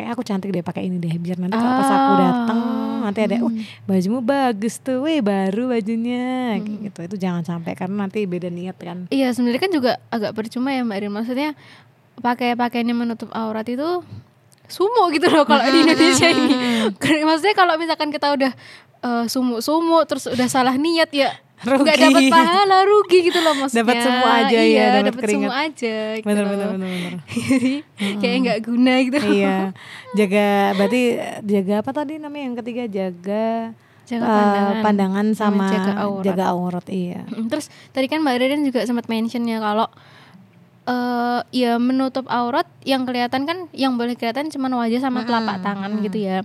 [0.00, 2.60] "Ah, kayak aku cantik deh pakai ini deh biar nanti kalau pas aku datang
[3.04, 3.52] nanti ada uh
[3.84, 6.56] bajumu bagus tuh weh baru bajunya.
[6.62, 9.10] Kayak gitu itu jangan sampai karena nanti beda niat kan.
[9.12, 11.50] Iya sebenarnya kan juga agak percuma ya Mbak Rin Maksudnya
[12.20, 14.04] pakai pakaian yang menutup aurat itu
[14.70, 16.54] sumo gitu loh kalau di Indonesia ini.
[17.28, 18.52] Maksudnya kalau misalkan kita udah
[19.04, 21.92] eh, sumu-sumu terus udah salah niat ya Rugi.
[21.92, 23.82] dapat pahala rugi gitu loh maksudnya.
[23.82, 25.44] Dapat sumu aja ya, iya, dapat dapat keringat.
[25.44, 25.96] sumu aja.
[26.10, 27.12] Gitu bener bener bener bener
[28.00, 29.18] Jadi kayak nggak guna gitu.
[29.30, 29.56] iya
[30.10, 31.00] jaga berarti
[31.42, 33.48] jaga apa tadi namanya yang ketiga jaga
[34.02, 34.76] Jaga eh, pandangan.
[34.82, 36.24] pandangan sama jaga aurat.
[36.24, 39.86] jaga aurat iya Terus tadi kan Mbak Ririn juga sempat mention ya kalau
[40.82, 45.92] eh ya menutup aurat yang kelihatan kan yang boleh kelihatan cuma wajah sama telapak tangan
[46.00, 46.40] gitu ya.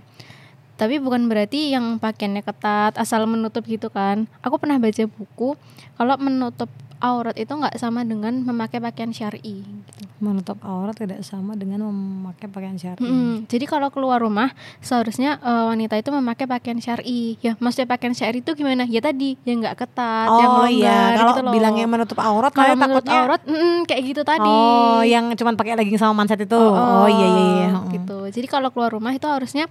[0.76, 5.56] Tapi bukan berarti yang pakaiannya ketat asal menutup gitu kan aku pernah baca buku
[5.96, 6.68] kalau menutup
[7.00, 10.02] aurat itu nggak sama dengan memakai pakaian syari gitu.
[10.16, 13.04] Menutup aurat tidak sama dengan memakai pakaian syar'i.
[13.04, 13.44] Mm-mm.
[13.52, 17.36] Jadi kalau keluar rumah seharusnya eh, wanita itu memakai pakaian syari.
[17.44, 18.88] Ya, maksudnya pakaian syari itu gimana?
[18.88, 21.52] Ya tadi yang nggak ketat, yang Oh longgar iya, kalau gitu loh.
[21.52, 24.48] bilangnya menutup aurat kalau menurut takutnya aurat mm, kayak gitu tadi.
[24.48, 26.56] Oh, yang cuman pakai legging sama manset itu.
[26.56, 27.68] Oh, iya iya iya.
[27.76, 27.92] Mm.
[27.92, 28.18] Gitu.
[28.40, 29.68] Jadi kalau keluar rumah itu harusnya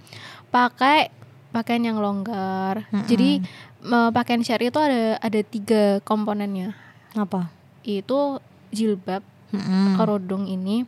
[0.48, 1.10] pakai
[1.50, 2.84] pakaian yang longgar.
[3.06, 3.40] Jadi
[3.82, 6.76] eh, pakaian syari itu ada ada tiga komponennya.
[7.12, 7.48] Apa?
[7.80, 9.96] Itu jilbab, Mm-mm.
[9.96, 10.84] kerodong ini.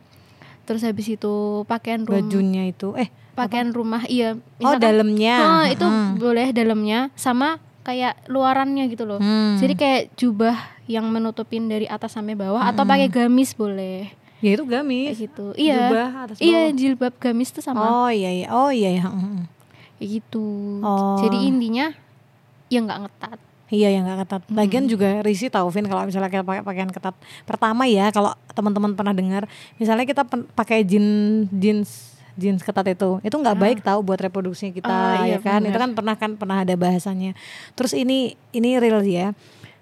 [0.63, 1.33] Terus habis itu
[1.65, 4.35] pakaian rumah, Bajunya itu eh pakaian rumah iya.
[4.35, 5.35] oh Misalkan- dalamnya.
[5.39, 6.09] Ah, itu Mm.
[6.17, 9.17] boleh dalamnya sama kayak luarannya gitu loh.
[9.17, 9.57] Hmm.
[9.57, 10.53] Jadi kayak jubah
[10.85, 12.91] yang menutupin dari atas sampai bawah atau Hmm.
[12.91, 14.13] pakai gamis boleh.
[14.39, 15.15] Ya itu Kayak gamis.
[15.17, 15.45] gitu.
[15.53, 15.75] Iya.
[15.81, 17.81] Jubah atas Iya, jilbab gamis tuh sama.
[17.81, 18.47] Oh iya iya.
[18.49, 19.03] Oh iya iya.
[19.03, 19.45] Mm-mm.
[19.95, 20.45] Kayak gitu.
[20.79, 21.19] Oh.
[21.19, 21.91] Jadi intinya
[22.67, 23.39] ya nggak ngetat.
[23.69, 24.41] Iya yang nggak ketat.
[24.49, 27.13] Lagian juga risih tau Vin kalau misalnya kita pakai pakaian ketat.
[27.43, 29.45] Pertama ya kalau teman-teman pernah dengar,
[29.77, 30.25] misalnya kita
[30.55, 31.89] pakai jeans jeans
[32.33, 35.59] jeans ketat itu, itu nggak baik tahu buat reproduksi kita Ah, iya, ya kan.
[35.59, 35.69] bener.
[35.69, 37.35] Itu kan pernah kan pernah ada bahasanya.
[37.75, 39.35] Terus ini ini real ya.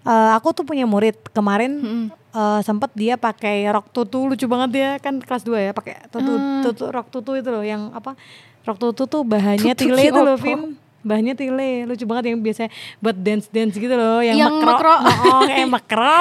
[0.08, 2.06] Eh, aku tuh punya murid kemarin Mm-mm.
[2.32, 6.32] eh, sempet dia pakai rok tutu lucu banget dia kan kelas 2 ya pakai tutu
[6.32, 6.63] Hmm.
[6.63, 8.15] tutu rok tutu itu loh yang apa
[8.63, 10.39] rok tutu tuh bahannya Tutu tile itu loh?
[10.39, 14.96] Vin bahannya tile lucu banget yang biasa buat dance dance gitu loh yang, Yang makro,
[14.96, 14.96] makro.
[15.30, 16.20] oh kayak makro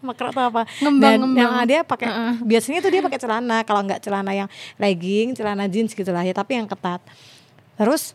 [0.00, 1.38] makro tuh apa Ngembang, dan ngembang.
[1.38, 2.08] yang dia pakai
[2.40, 6.30] biasanya tuh dia pakai celana kalau nggak celana yang legging celana jeans gitu lah ya
[6.30, 7.02] tapi yang ketat
[7.74, 8.14] terus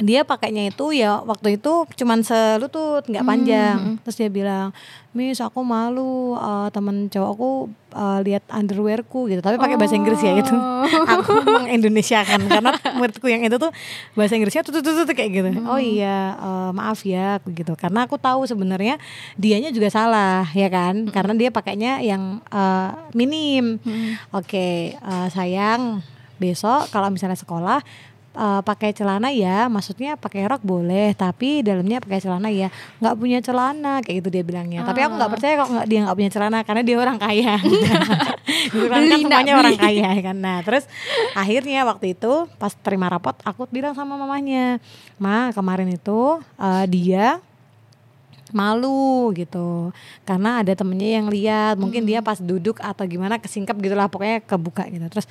[0.00, 4.00] dia pakainya itu ya waktu itu cuman selutut nggak panjang.
[4.02, 4.72] terus dia bilang
[5.10, 7.66] Miss aku malu eh, temen cowokku
[7.98, 9.42] eh, lihat underwearku gitu.
[9.42, 10.54] Tapi pakai bahasa Inggris ya gitu.
[11.18, 13.74] Aku mengindonesiakan karena muridku yang itu tuh
[14.14, 15.50] bahasa Inggrisnya tuh tuh tuh tuh kayak gitu.
[15.66, 17.74] Oh iya eh, maaf ya aku gitu.
[17.74, 19.02] Karena aku tahu sebenarnya
[19.34, 21.10] dianya juga salah ya kan?
[21.10, 23.82] Karena dia pakainya yang eh, minim.
[24.30, 26.06] Oke eh, sayang
[26.40, 27.84] besok kalau misalnya sekolah
[28.34, 32.68] eh, pakai celana ya maksudnya pakai rok boleh tapi dalamnya pakai celana ya.
[33.02, 34.86] Nggak punya celana kayak gitu dia bilangnya.
[34.86, 37.54] Tapi aku nggak percaya kalau nggak dia nggak punya celana karena dia orang kaya.
[38.70, 40.36] Kan, semuanya orang kaya ya kan.
[40.36, 40.84] Nah terus
[41.32, 44.82] akhirnya waktu itu pas terima rapot aku bilang sama mamanya
[45.16, 47.38] ma kemarin itu eh, dia
[48.52, 49.94] malu gitu.
[50.26, 54.86] Karena ada temennya yang lihat mungkin dia pas duduk atau gimana kesingkap gitulah pokoknya kebuka
[54.90, 55.06] gitu.
[55.10, 55.26] Terus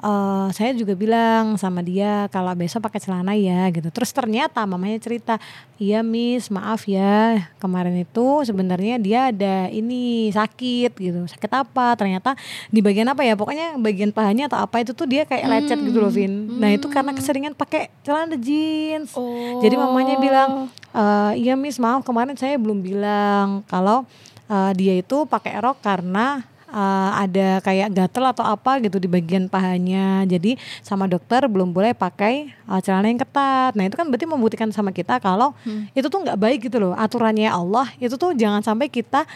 [0.00, 3.88] eh, saya juga bilang sama dia kalau besok pakai celana ya gitu.
[3.92, 5.36] Terus ternyata mamanya cerita
[5.80, 11.20] iya miss maaf ya kemarin itu sebenarnya dia ada ini sakit gitu.
[11.28, 11.96] Sakit apa?
[11.96, 12.36] Ternyata
[12.68, 13.36] di bagian apa ya?
[13.36, 16.58] Pokoknya bagian pahanya atau apa itu tuh dia kayak lecet gitu loh Vin.
[16.58, 19.12] Nah itu karena keseringan pakai celana jeans.
[19.16, 19.60] Oh.
[19.60, 20.50] jadi mamanya bilang,
[20.92, 24.04] "Eh, iya Miss maaf kemarin saya belum bilang kalau
[24.50, 29.50] eh, dia itu pakai rok karena eh, ada kayak gatel atau apa gitu di bagian
[29.50, 30.24] pahanya.
[30.24, 33.74] Jadi sama dokter belum boleh pakai eh, celana yang ketat.
[33.74, 35.52] Nah itu kan berarti membuktikan sama kita kalau
[35.92, 36.94] itu tuh nggak baik gitu loh.
[36.94, 39.26] Aturannya Allah itu tuh jangan sampai kita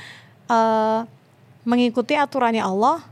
[0.49, 1.01] eh,
[1.65, 3.03] mengikuti aturannya Allah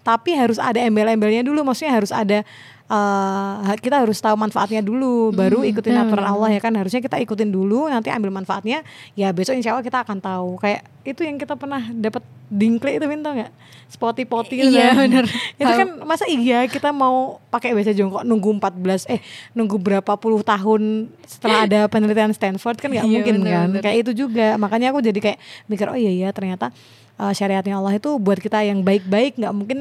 [0.00, 2.44] tapi harus ada embel-embelnya dulu maksudnya harus ada
[2.90, 6.74] eh, kita harus tahu manfaatnya dulu baru ikutin aturan Allah ya kan?
[6.74, 8.82] Harusnya kita ikutin dulu nanti ambil manfaatnya.
[9.14, 10.58] Ya besok insya Allah kita akan tahu.
[10.58, 13.52] Kayak itu yang kita pernah dapat dingkle itu minta nggak?
[13.86, 15.02] Spotty potty gitu Iya, kan.
[15.02, 15.24] bener.
[15.58, 19.18] itu kan masa iya kita mau pakai bahasa jongkok nunggu 14 eh
[19.50, 23.66] nunggu berapa puluh tahun setelah ada penelitian Stanford kan nggak Iya, mungkin bener, kan?
[23.70, 23.82] bener.
[23.82, 24.54] kayak itu juga.
[24.56, 26.70] Makanya aku jadi kayak mikir oh iya ya ternyata
[27.20, 29.36] uh, syariatnya Allah itu buat kita yang baik-baik.
[29.36, 29.78] Nggak mungkin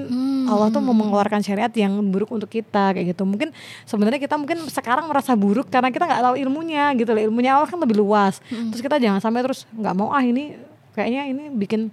[0.52, 3.24] Allah tuh mau mengeluarkan syariat yang buruk untuk kita kayak gitu.
[3.24, 3.56] Mungkin
[3.88, 7.24] sebenarnya kita mungkin sekarang merasa buruk karena kita nggak tahu ilmunya gitu loh.
[7.32, 8.44] Ilmunya Allah kan lebih luas.
[8.52, 10.60] Terus kita jangan sampai terus nggak mau ah ini
[10.92, 11.88] kayaknya ini bikin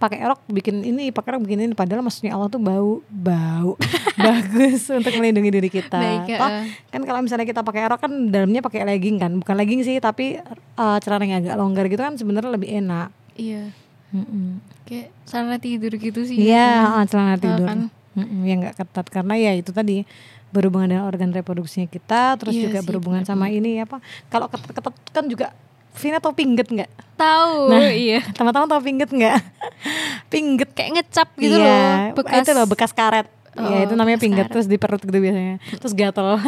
[0.00, 1.74] pakai rok bikin ini pakai rok bikin ini.
[1.76, 3.78] Padahal maksudnya Allah tuh bau bau
[4.26, 6.00] bagus untuk melindungi diri kita.
[6.00, 6.40] Baik.
[6.40, 6.50] Toh,
[6.90, 9.32] kan kalau misalnya kita pakai rok kan dalamnya pakai legging kan.
[9.38, 10.40] Bukan legging sih tapi
[10.80, 13.12] uh, celana yang agak longgar gitu kan sebenarnya lebih enak.
[13.38, 13.83] Iya.
[14.14, 14.62] Mm-mm.
[14.84, 16.38] Kayak celana tidur gitu sih.
[16.38, 17.66] Iya, ah, celana Ah, tidur.
[17.66, 17.80] kan?
[18.14, 20.06] Mm-mm, yang nggak ketat karena ya itu tadi
[20.48, 23.98] berhubungan dengan organ reproduksinya kita, terus Iya juga sih, berhubungan sama ini apa?
[24.28, 25.50] Kalau ketat-ketat kan juga
[25.94, 26.90] Vina tau pingget nggak?
[27.14, 28.18] Tahu, Nah, iya.
[28.30, 29.38] Teman-teman tau pingget nggak?
[30.32, 32.18] pingget Kayak ngecap gitu iya, loh.
[32.18, 33.26] Bekas itu loh bekas karet.
[33.54, 34.52] Iya, Oh, itu namanya pingget karet.
[34.52, 35.62] terus di perut gitu biasanya.
[35.78, 36.42] Terus gatel.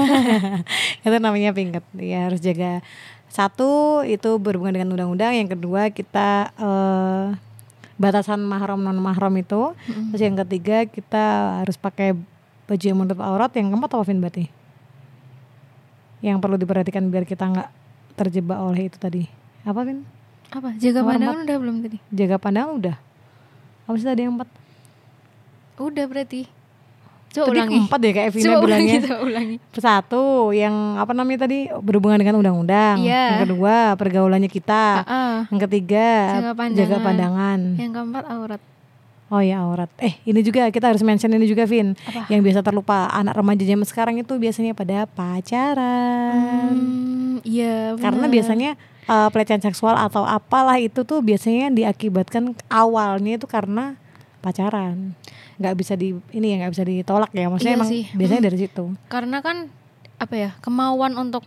[1.03, 1.87] itu namanya pingget.
[1.95, 2.83] Ya harus jaga
[3.27, 7.27] satu itu berhubungan dengan undang-undang, yang kedua kita eh,
[7.97, 9.73] batasan mahram non mahram itu.
[10.13, 11.25] Terus yang ketiga kita
[11.65, 12.13] harus pakai
[12.67, 13.51] baju yang menutup aurat.
[13.53, 14.47] Yang keempat apa Vin berarti?
[16.25, 17.69] yang perlu diperhatikan biar kita nggak
[18.17, 19.29] terjebak oleh itu tadi
[19.63, 20.03] apa Vin
[20.49, 20.73] Apa?
[20.81, 21.97] Jaga Nomor pandangan udah belum tadi?
[22.09, 22.97] jaga pandang udah
[23.85, 24.49] apa sih tadi yang empat
[25.77, 26.49] Udah berarti.
[27.37, 27.77] Coba tadi ulangi.
[27.83, 29.57] empat ya kayak Vina Coba ulangi, bilangnya coba ulangi.
[29.77, 33.23] satu yang apa namanya tadi berhubungan dengan undang-undang Iya.
[33.31, 36.79] yang kedua pergaulannya kita Ah, yang ketiga Jaga pandangan.
[36.79, 38.61] jaga pandangan yang keempat aurat.
[39.27, 42.27] oh ya aurat eh ini juga kita harus mention ini juga Vin Apa?
[42.29, 47.95] yang biasa terlupa anak remaja zaman sekarang itu biasanya pada pacaran Hmm, iya.
[47.97, 48.71] karena biasanya
[49.05, 53.99] uh, pelecehan seksual atau apalah itu tuh biasanya diakibatkan awalnya itu karena
[54.39, 55.13] pacaran
[55.57, 58.03] nggak bisa di ini ya nggak bisa ditolak ya maksudnya Iya emang sih.
[58.11, 58.49] biasanya Hmm.
[58.49, 59.57] dari situ karena kan
[60.17, 61.45] apa ya kemauan untuk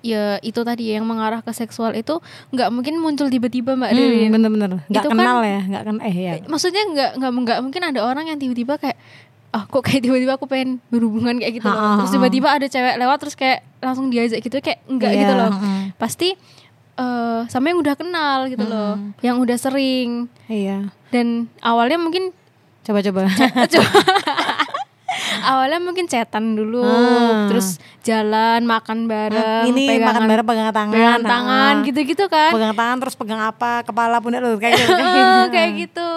[0.00, 3.90] ya itu tadi yang mengarah ke seksual itu nggak mungkin muncul tiba-tiba mbak.
[3.90, 7.58] Hmm, bener-bener nggak Itu kenal kan- ya nggak kan eh ya Maksudnya nggak nggak nggak
[7.60, 8.94] mungkin ada orang yang tiba-tiba kayak
[9.50, 11.96] ah kok kayak tiba-tiba aku pengen berhubungan kayak gitu Ha, loh.
[11.98, 15.50] Terus tiba-tiba ada cewek lewat terus kayak langsung diajak gitu kayak enggak Iya, gitu loh.
[15.50, 15.84] mm.
[15.96, 16.28] Pasti
[16.94, 22.32] eh sama yang udah kenal gitu loh, yang udah sering iya dan awalnya mungkin
[22.86, 23.26] coba-coba
[25.42, 27.46] awalnya mungkin cetan dulu, Ah.
[27.48, 31.84] terus jalan makan bareng, ini pegangan- makan bareng pegangan tangan pegangan tangan ah.
[31.84, 32.50] gitu-gitu kan.
[32.52, 36.10] pegang tangan terus pegang apa kepala pundak lu kayak gitu Heeh, kayak gitu.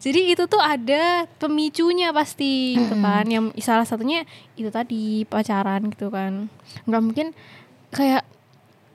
[0.00, 1.04] Jadi itu tuh ada
[1.38, 3.24] pemicunya pasti gitu kan.
[3.24, 6.50] Yang salah satunya itu tadi pacaran gitu kan.
[6.84, 7.26] Nggak mungkin
[7.90, 8.22] kayak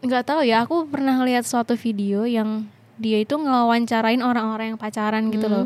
[0.02, 0.64] nggak tahu ya.
[0.64, 5.66] Aku pernah lihat suatu video yang dia itu ngewawancarain orang-orang yang pacaran gitu loh.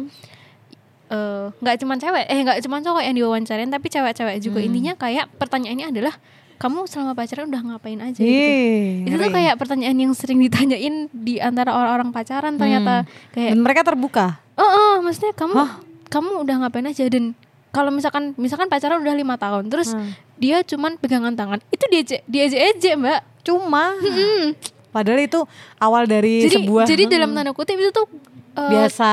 [1.12, 4.64] Eh, nggak cuman cewek, eh nggak cuman cowok yang diwawancarain, tapi cewek-cewek juga.
[4.64, 6.16] Intinya kayak pertanyaannya adalah
[6.56, 8.32] kamu selama pacaran udah ngapain aja gitu.
[8.32, 13.04] Ih, Itu tuh kayak pertanyaan yang sering ditanyain di antara orang-orang pacaran ternyata.
[13.36, 14.40] Kayak dan mereka terbuka?
[14.56, 15.58] Oh, oh, maksudnya kamu
[16.08, 17.04] kamu udah ngapain aja?
[17.12, 17.36] Dan
[17.76, 20.16] kalau misalkan misalkan pacaran udah lima tahun terus Hmm.
[20.38, 23.20] dia cuman pegangan tangan itu dia dia aja mbak.
[23.42, 23.98] Cuma?
[24.94, 25.40] Padahal itu
[25.76, 28.06] awal dari jadi sebuah jadi dalam tanda kutip itu tuh
[28.54, 29.12] eh, biasa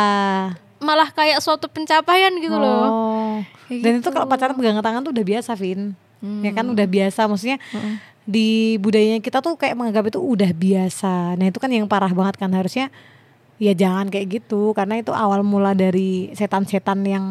[0.79, 3.37] malah kayak suatu pencapaian gitu loh Oh.
[3.69, 4.03] Kayak Dan gitu.
[4.03, 5.93] itu kalau pacaran pegangan tangan tuh udah biasa, Vin.
[6.19, 7.95] Ya kan udah biasa, maksudnya Heeh.
[8.25, 8.49] di
[8.81, 11.37] budayanya kita tuh kayak menganggap itu udah biasa.
[11.38, 12.91] Nah, itu kan yang parah banget kan harusnya
[13.59, 17.25] ya jangan kayak gitu karena itu awal mula dari setan-setan yang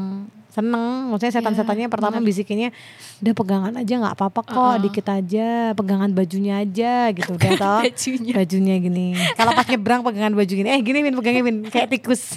[0.57, 1.13] seneng.
[1.13, 2.73] Maksudnya setan-setannya pertama bisikinnya
[3.21, 7.81] udah pegangan aja nggak apa-apa kok dikit aja pegangan bajunya aja gitu udah toh.
[7.85, 8.33] bajunya.
[8.33, 9.07] bajunya gini.
[9.37, 10.69] Kalau pas nyebrang pegangan baju gini.
[10.73, 11.57] Eh gini min pegangnya min.
[11.69, 12.23] Kayak tikus.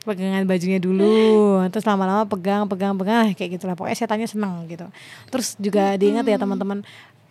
[0.00, 3.28] Pegangan bajunya dulu terus lama-lama pegang pegang pegang.
[3.28, 3.76] Ah, kayak gitulah.
[3.76, 4.88] Pokoknya setannya seneng gitu.
[5.28, 6.80] Terus juga diingat ya teman-teman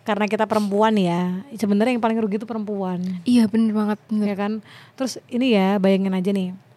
[0.00, 3.20] karena kita perempuan ya sebenarnya yang paling rugi itu perempuan.
[3.26, 4.26] Iya bener banget bener.
[4.30, 4.52] ya kan?
[4.94, 6.69] Terus ini ya bayangin aja nih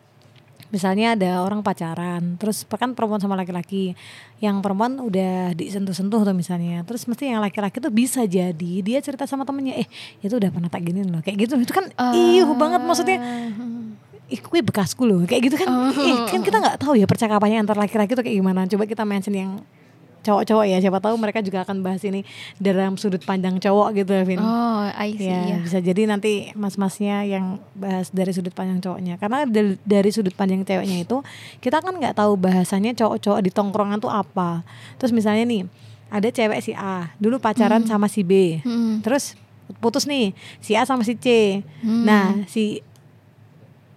[0.73, 3.93] misalnya ada orang pacaran terus kan perempuan sama laki-laki.
[4.41, 6.81] Yang perempuan udah disentuh-sentuh tuh misalnya.
[6.81, 9.88] Terus mesti yang laki-laki tuh bisa jadi dia cerita sama temennya eh
[10.25, 11.21] itu udah pernah tak giniin loh.
[11.21, 11.53] Kayak gitu.
[11.62, 13.21] Itu kan ih banget maksudnya.
[14.33, 15.21] Ih kue bekasku loh.
[15.29, 15.93] Kayak gitu kan.
[15.93, 18.65] Ih, kan kita nggak tahu ya percakapannya antar laki-laki tuh kayak gimana.
[18.65, 19.51] Coba kita mention yang
[20.23, 22.23] cowok-cowok ya siapa tahu mereka juga akan bahas ini
[22.57, 24.39] dalam sudut pandang cowok gitu ya Vin.
[24.39, 29.19] Oh I see ya ya bisa jadi nanti mas-masnya yang bahas dari sudut pandang cowoknya.
[29.19, 31.19] Karena dari, dari sudut pandang ceweknya itu
[31.59, 34.63] kita kan nggak tahu bahasanya cowok-cowok di tongkrongan tuh apa.
[34.97, 35.63] Terus misalnya nih
[36.13, 38.62] ada cewek si A dulu pacaran sama si B.
[38.62, 39.01] Mm-mm.
[39.01, 39.33] terus
[39.81, 41.59] putus nih si A sama si C.
[41.81, 42.05] Hmm.
[42.05, 42.86] nah si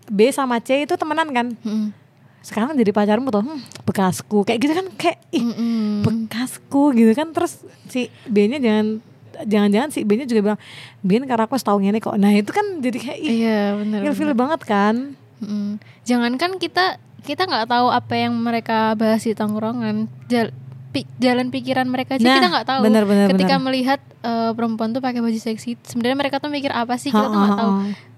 [0.08, 1.46] B sama C itu temenan kan?
[1.60, 2.05] Mm-mm.
[2.46, 6.00] Sekarang jadi pacarmu tuh hmm, bekasku kayak gitu kan kayak ih Mm-mm.
[6.00, 9.02] bekasku gitu kan terus si B-nya jangan
[9.42, 10.60] jangan-jangan si B-nya juga bilang
[11.00, 14.30] Bin karena aku setahun ini kok nah itu kan jadi kayak ih iya bener ilfil
[14.32, 15.76] banget kan Mm.
[16.02, 20.48] Jangankan kita kita nggak tahu apa yang mereka bahas di tongkrongan, Jal-
[20.88, 22.80] pi- jalan pikiran mereka aja Nah, kita nggak tahu.
[22.80, 23.64] benar, benar, Ketika benar.
[23.68, 27.36] melihat eh, perempuan tuh pakai baju seksi, sebenarnya mereka tuh mikir apa sih kita tuh
[27.36, 27.70] nggak tahu.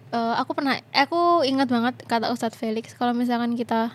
[0.08, 3.90] Eh, aku pernah, aku ingat banget kata Ustadz Felix kalau misalkan kita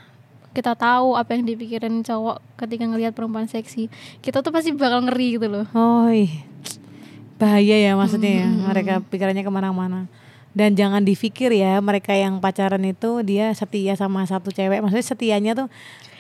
[0.54, 3.90] kita tahu apa yang dipikirin cowok ketika ngelihat perempuan seksi,
[4.22, 5.66] kita tuh pasti bakal ngeri gitu loh.
[5.74, 6.10] oh
[7.42, 8.48] bahaya ya maksudnya ya.
[8.48, 10.08] Mereka pikirannya ke mana-mana
[10.54, 14.86] dan jangan dipikir ya mereka yang pacaran itu dia setia sama satu cewek.
[14.86, 15.68] Maksudnya setianya tuh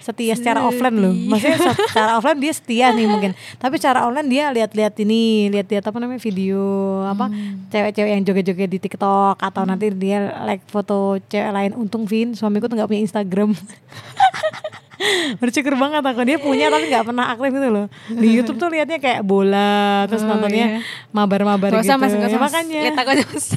[0.03, 1.13] setia secara offline loh.
[1.13, 1.57] Maksudnya
[1.93, 3.31] secara offline dia setia nih mungkin.
[3.61, 6.59] Tapi secara online dia lihat-lihat ini lihat-lihat apa namanya video
[7.07, 7.31] apa
[7.71, 11.71] cewek-cewek yang joget-joget di TikTok atau nanti dia like foto cewek lain.
[11.77, 13.55] Untung Vin suamiku tuh nggak punya Instagram
[15.41, 16.21] bersyukur banget aku.
[16.23, 17.85] Dia punya tapi nggak pernah aktif gitu loh.
[18.07, 20.79] Di YouTube tuh liatnya kayak bola terus Oh, nontonnya
[21.09, 21.97] mabar-mabar Gak gitu.
[21.97, 22.51] mas, Ya, usah mas.
[22.51, 22.79] makanya.
[22.85, 23.47] Lihat aku aja mas.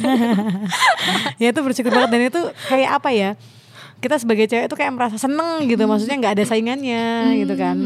[1.42, 2.10] ya itu bersyukur banget.
[2.10, 3.30] Dan itu kayak apa ya
[3.96, 5.82] kita sebagai cewek itu kayak merasa seneng gitu.
[5.84, 7.04] Maksudnya nggak ada saingannya
[7.38, 7.76] gitu kan.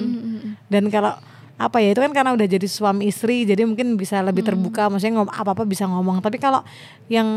[0.71, 1.15] Dan kalau
[1.61, 4.57] apa ya itu kan karena udah jadi suami istri jadi mungkin bisa lebih Hmm.
[4.57, 6.25] terbuka maksudnya ngom apa apa bisa ngomong.
[6.25, 6.65] Tapi kalau
[7.07, 7.29] yang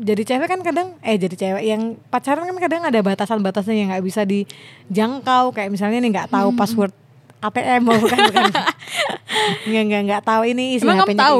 [0.00, 4.00] jadi cewek kan kadang eh jadi cewek yang pacaran kan kadang ada batasan-batasan yang nggak
[4.02, 5.52] bisa dijangkau.
[5.52, 6.36] Kayak misalnya nih nggak Hmm.
[6.40, 6.92] tahu password
[7.38, 8.50] ATM oh, bukan bukan.
[9.70, 11.38] Nggak nggak nggak tahu ini isi Emang HP-nya tahu?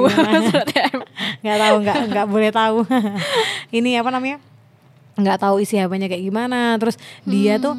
[1.42, 2.78] nggak tahu nggak nggak boleh tahu.
[3.78, 4.38] Ini apa namanya?
[5.18, 6.78] Nggak tahu isi HP-nya kayak gimana.
[6.78, 6.94] Terus
[7.26, 7.74] dia tuh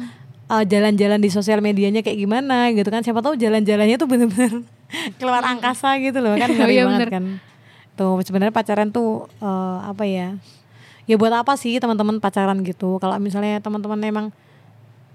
[0.50, 3.06] uh, jalan-jalan di sosial medianya kayak gimana gitu kan.
[3.06, 4.66] Siapa tahu jalan-jalannya tuh bener-bener
[5.22, 6.50] keluar angkasa gitu loh kan.
[6.50, 7.10] Oh, ngeri iya, banget bener.
[7.14, 7.24] kan.
[7.94, 10.34] Tuh sebenarnya pacaran tuh uh, apa ya
[11.06, 12.98] ya buat apa sih teman-teman pacaran gitu.
[12.98, 14.26] Kalau misalnya teman-teman emang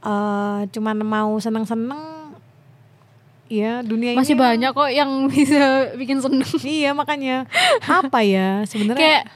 [0.02, 2.15] uh, cuman mau seneng-seneng
[3.45, 6.48] ya dunia Masih ini banyak kok yang bisa bikin seneng.
[6.63, 7.45] Iya makanya.
[7.86, 9.28] Apa ya sebenarnya Kayak-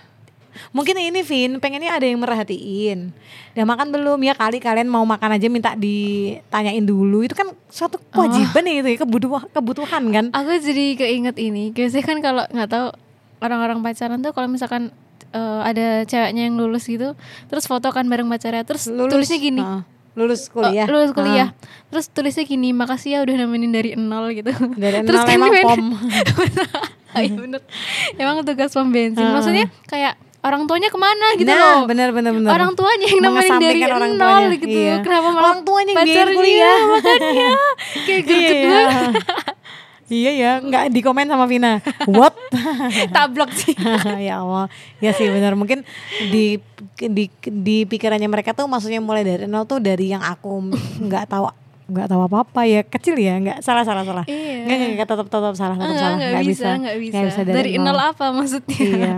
[0.71, 3.11] mungkin ini Vin pengennya ada yang merhatiin.
[3.55, 7.97] Udah makan belum ya kali kalian mau makan aja minta ditanyain dulu itu kan suatu
[8.13, 10.25] kewajiban ya itu ya kebutuhan kebutuhan kan.
[10.33, 11.71] Aku jadi keinget ini.
[11.73, 12.87] Biasanya kan kalau nggak tahu
[13.39, 14.91] orang-orang pacaran tuh kalau misalkan
[15.31, 17.15] eh, ada ceweknya yang lulus gitu,
[17.47, 19.61] terus foto kan bareng pacarnya, terus tulisnya gini.
[19.63, 19.83] Heeh.
[20.17, 20.83] lulus Oh, kuliah.
[20.89, 21.49] lulus kuliah.
[21.93, 24.51] Terus tulisnya gini, makasih ya udah nemenin dari nol gitu.
[24.75, 25.85] Dari Terus nol kan emang pom.
[27.09, 27.61] Iya bener.
[28.21, 29.25] Emang tugas pom bensin.
[29.25, 31.79] Maksudnya kayak orang tuanya ke mana gitu nah, loh.
[31.83, 32.47] bener bener bener.
[32.49, 34.55] Orang tuanya yang nemenin dari orang nol tuanya.
[34.55, 34.71] gitu.
[34.71, 34.95] Iya.
[34.99, 36.35] Kenapa malah Orang tuanya yang pacarnya?
[36.35, 36.79] kuliah.
[36.89, 37.51] Makanya
[37.99, 38.69] kayak gerget Iya.
[38.69, 39.13] banget.
[40.09, 41.83] iya ya, nggak di komen sama Vina.
[42.07, 42.33] What?
[43.15, 43.75] Tablok sih.
[44.25, 44.65] ya Allah
[44.97, 45.85] ya sih benar mungkin
[46.25, 46.57] di
[46.97, 51.45] di di pikirannya mereka tuh maksudnya mulai dari nol tuh dari yang aku nggak tahu
[51.85, 54.61] nggak tahu apa apa ya kecil ya nggak salah salah salah Iya.
[54.61, 57.17] nggak nggak nggak, tetap tetap salah tetap Enggak, salah enggak bisa, enggak bisa.
[57.19, 58.77] nggak Dari nol apa maksudnya?
[58.79, 59.15] iya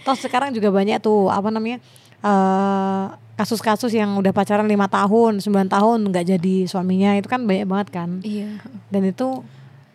[0.00, 1.78] toh sekarang juga banyak tuh apa namanya
[2.20, 7.64] eh kasus-kasus yang udah pacaran lima tahun 9 tahun nggak jadi suaminya itu kan banyak
[7.64, 8.60] banget kan Iya.
[8.92, 9.40] dan itu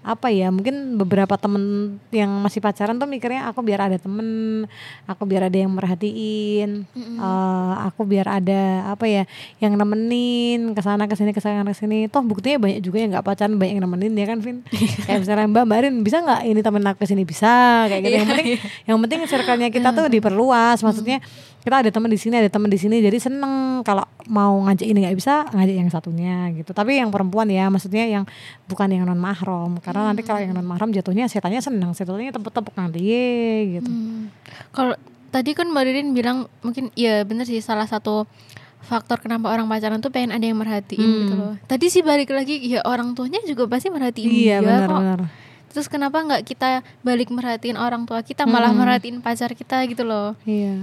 [0.06, 4.28] apa ya mungkin beberapa temen yang masih pacaran tuh mikirnya aku biar ada temen
[5.10, 9.24] aku biar ada yang merhatiin eh, aku biar ada apa ya
[9.58, 12.08] yang nemenin ke sana ke sini ke sana ke sini.
[12.08, 14.58] Toh buktinya banyak juga yang nggak pacaran banyak yang nemenin ya kan Vin?
[15.06, 17.86] Kayak misalnya Mbak Mbak Rin bisa nggak ini temen aku ke sini bisa?
[17.90, 18.16] Kayak gitu.
[18.16, 18.48] Yang penting
[18.86, 20.78] yang penting circle-nya kita tuh diperluas.
[20.86, 21.18] Maksudnya
[21.66, 25.02] kita ada teman di sini ada teman di sini jadi seneng kalau mau ngajak ini
[25.02, 28.24] nggak bisa ngajak yang satunya gitu tapi yang perempuan ya maksudnya yang
[28.64, 32.74] bukan yang non mahram karena nanti kalau yang non mahram jatuhnya setannya seneng setannya tepuk-tepuk
[32.76, 33.28] nanti ye
[33.76, 34.30] gitu Hmm.
[34.70, 34.94] Kalau
[35.28, 38.30] tadi kan Mbak Ririn bilang mungkin ya bener sih salah satu
[38.80, 41.20] faktor kenapa orang pacaran tuh pengen ada yang merhatiin Hmm.
[41.20, 41.54] gitu loh.
[41.66, 44.94] Tadi sih balik lagi ya orang tuanya juga pasti merhatiin iya dia kok.
[44.94, 45.20] benar-benar
[45.68, 46.70] Terus kenapa nggak kita
[47.02, 48.80] balik merhatiin orang tua kita malah Hmm.
[48.80, 50.38] merhatiin pacar kita gitu loh.
[50.46, 50.78] iya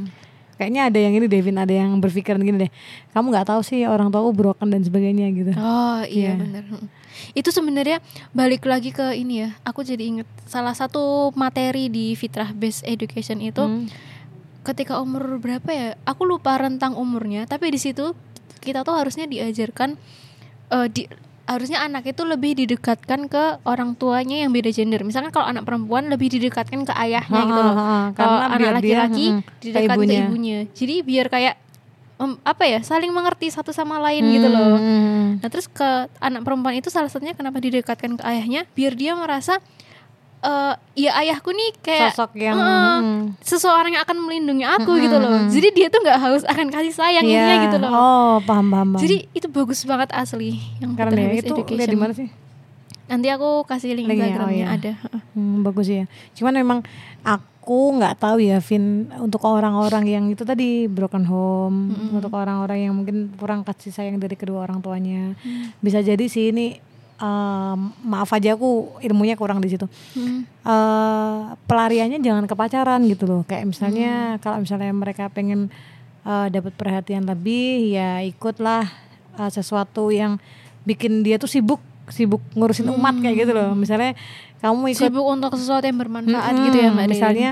[0.54, 2.72] kayaknya ada yang ini Devin ada yang berpikiran gini deh
[3.10, 6.40] kamu nggak tahu sih orang tua aku broken dan sebagainya gitu Oh iya Iya.
[6.40, 6.88] bener Mm.
[7.36, 8.00] Itu sebenarnya
[8.32, 9.52] balik lagi ke ini ya.
[9.62, 13.84] Aku jadi inget salah satu materi di Fitrah Based Education itu Hmm.
[14.62, 15.88] ketika umur berapa ya?
[16.02, 17.44] Aku lupa rentang umurnya.
[17.44, 18.16] Tapi di situ
[18.58, 20.00] kita tuh harusnya diajarkan
[20.70, 21.04] eh, di
[21.42, 25.02] harusnya anak itu lebih didekatkan ke orang tuanya yang beda gender.
[25.02, 27.74] Misalkan kalau anak perempuan lebih didekatkan ke ayahnya Ha, gitu loh.
[27.74, 30.20] ha, Kalau anak laki-laki mm, ke didekatkan ke ibunya.
[30.22, 30.58] ibunya.
[30.70, 31.54] Jadi biar kayak
[32.16, 34.78] em, apa ya saling mengerti satu sama lain gitu loh.
[34.78, 35.42] Hmm.
[35.42, 39.58] Nah terus ke anak perempuan itu salah satunya kenapa didekatkan ke ayahnya biar dia merasa
[40.42, 43.38] eh ya ayahku nih kayak sosok yang eh, hmm.
[43.38, 45.38] seseorang yang akan melindungi aku Mm-mm, gitu loh.
[45.46, 47.38] Jadi dia tuh nggak haus akan kasih sayang Iya.
[47.38, 47.90] intinya gitu loh.
[47.90, 48.88] Oh, paham paham.
[48.94, 49.02] paham.
[49.06, 52.26] Jadi itu bagus banget asli yang karena ya, itu lihat di mana sih?
[53.06, 54.66] Nanti aku kasih link Linknya, oh Instagramnya iya.
[54.74, 54.92] ada.
[55.32, 56.04] Hmm, bagus ya.
[56.34, 56.78] Cuman memang
[57.22, 62.18] aku nggak tahu ya, Vin, untuk orang-orang yang itu tadi broken home, Mm-mm.
[62.18, 65.70] untuk orang-orang yang mungkin kurang kasih sayang dari kedua orang tuanya, Hmm.
[65.78, 66.82] bisa jadi sih ini
[67.22, 69.86] em, maaf aja aku ilmunya kurang di situ.
[70.12, 70.42] Hmm.
[70.62, 73.42] eh pelariannya jangan ke pacaran gitu loh.
[73.46, 74.40] Kayak misalnya Hmm.
[74.42, 75.70] kalau misalnya mereka pengen
[76.22, 78.86] eh, dapat perhatian lebih, ya ikutlah
[79.38, 80.42] eh, sesuatu yang
[80.82, 81.78] bikin dia tuh sibuk
[82.10, 83.72] sibuk ngurusin umat kayak gitu loh.
[83.78, 84.18] Misalnya
[84.58, 87.06] kamu ikut Sibuk untuk sesuatu yang bermanfaat Mm-mm, gitu ya Mbak?
[87.10, 87.50] Misalnya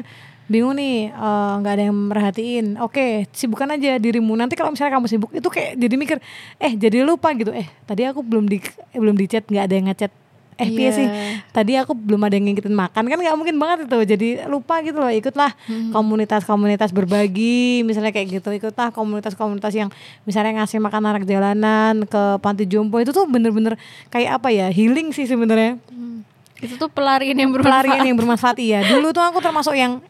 [0.51, 2.66] bingung nih eh, nggak ada yang merhatiin.
[2.76, 4.34] Oke, sibukkan aja dirimu.
[4.34, 6.18] Nanti kalau misalnya kamu sibuk itu kayak jadi mikir,
[6.59, 7.51] eh jadi lupa gitu.
[7.51, 8.59] Eh tadi aku belum di
[8.90, 10.12] eh, belum di chat nggak ada yang ngechat.
[10.59, 10.90] Eh Iya.
[10.92, 11.07] sih?
[11.48, 13.98] Tadi aku belum ada yang ngikutin makan kan nggak mungkin banget itu.
[14.07, 15.09] Jadi lupa gitu loh.
[15.09, 15.88] Ikutlah Hmm.
[15.90, 18.51] komunitas-komunitas berbagi, misalnya kayak gitu.
[18.51, 19.88] Ikutlah komunitas-komunitas yang
[20.22, 25.11] misalnya ngasih makan anak jalanan ke panti jompo itu tuh bener-bener kayak apa ya healing
[25.11, 26.28] sih sebenarnya Hmm.
[26.59, 27.88] Itu tuh pelarian yang bermanfaat.
[27.88, 30.05] pelarian yang bermanfaat iya dulu tuh aku termasuk yang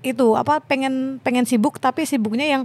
[0.00, 2.62] itu apa pengen pengen sibuk tapi sibuknya yang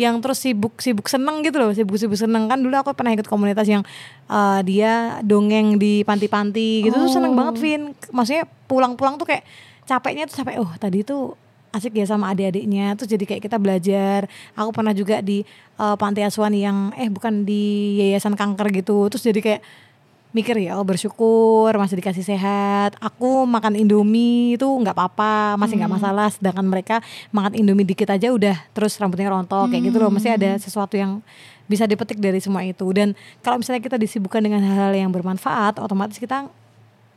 [0.00, 2.48] yang terus sibuk sibuk seneng gitu loh sibuk sibuk seneng.
[2.48, 3.84] Kan dulu aku pernah ikut komunitas yang
[4.32, 7.60] uh, dia dongeng di panti-panti gitu tuh seneng banget Oh.
[7.60, 7.82] Vin.
[8.08, 9.44] Maksudnya pulang-pulang tuh kayak
[9.84, 11.36] capeknya tuh sampai oh tadi tuh
[11.76, 12.96] asik ya sama adik-adiknya.
[12.96, 14.24] Terus jadi kayak kita belajar.
[14.56, 15.44] Aku pernah juga di
[15.76, 19.06] uh, panti asuhan yang eh bukan di yayasan kanker gitu.
[19.12, 19.62] Terus jadi kayak
[20.30, 22.94] mikir ya oh bersyukur masih dikasih sehat.
[22.98, 26.28] Aku makan indomie itu nggak apa-apa masih nggak masalah.
[26.30, 30.10] Sedangkan mereka makan indomie dikit aja udah terus rambutnya rontok kayak gitu loh.
[30.10, 31.18] Masih ada sesuatu yang
[31.66, 32.86] bisa dipetik dari semua itu.
[32.90, 36.46] Dan kalau misalnya kita disibukkan dengan hal-hal yang bermanfaat otomatis kita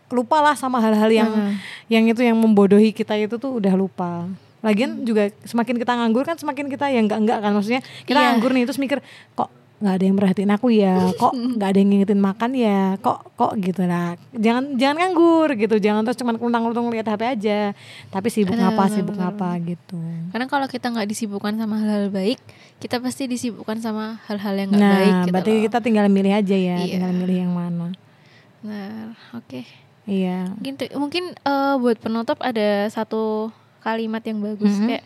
[0.09, 1.57] lupa lah sama hal-hal yang Hmm.
[1.89, 4.29] yang itu yang membodohi kita itu tuh udah lupa.
[4.61, 7.51] Lagian juga semakin kita nganggur kan semakin kita yang enggak enggak kan.
[7.51, 8.25] Maksudnya kita Iya.
[8.31, 9.01] nganggur nih terus mikir
[9.33, 13.33] kok nggak ada yang merhatiin aku ya kok nggak ada yang ngingetin makan ya kok
[13.33, 17.59] kok gitu lah jangan jangan nganggur gitu jangan terus cuman kelutang-kelutang lihat HP aja
[18.07, 19.99] tapi sibuk ngapa sibuk ngapa gitu
[20.29, 22.41] Karena kalau kita nggak disibukkan sama hal-hal baik,
[22.77, 25.13] kita pasti disibukkan sama hal-hal yang nggak nah baik.
[25.19, 25.61] Gitu berarti loh.
[25.63, 26.93] kita tinggal milih aja ya Iya.
[26.93, 27.87] tinggal milih yang mana
[28.61, 29.61] Nah, oke.
[30.03, 34.87] iya Mungkin tu- mungkin eh, buat penutup ada satu kalimat yang bagus Mhm.
[34.87, 35.03] kayak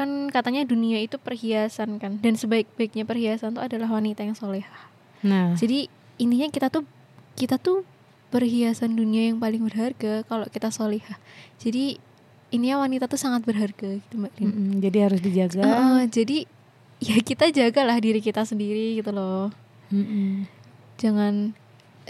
[0.00, 4.88] kan katanya dunia itu perhiasan kan dan sebaik-baiknya perhiasan itu adalah wanita yang solehah.
[5.20, 6.88] nah Jadi intinya kita tuh
[7.36, 7.84] kita tuh
[8.32, 11.20] perhiasan dunia yang paling berharga kalau kita solehah.
[11.60, 12.00] Jadi
[12.48, 14.46] intinya wanita tuh sangat berharga gitu Mbak Rin.
[14.48, 16.38] mm-mm, jadi harus dijaga Heeh, jadi
[17.04, 19.52] ya kita jagalah diri kita sendiri gitu loh.
[19.92, 20.48] Mm-mm.
[20.96, 21.52] Jangan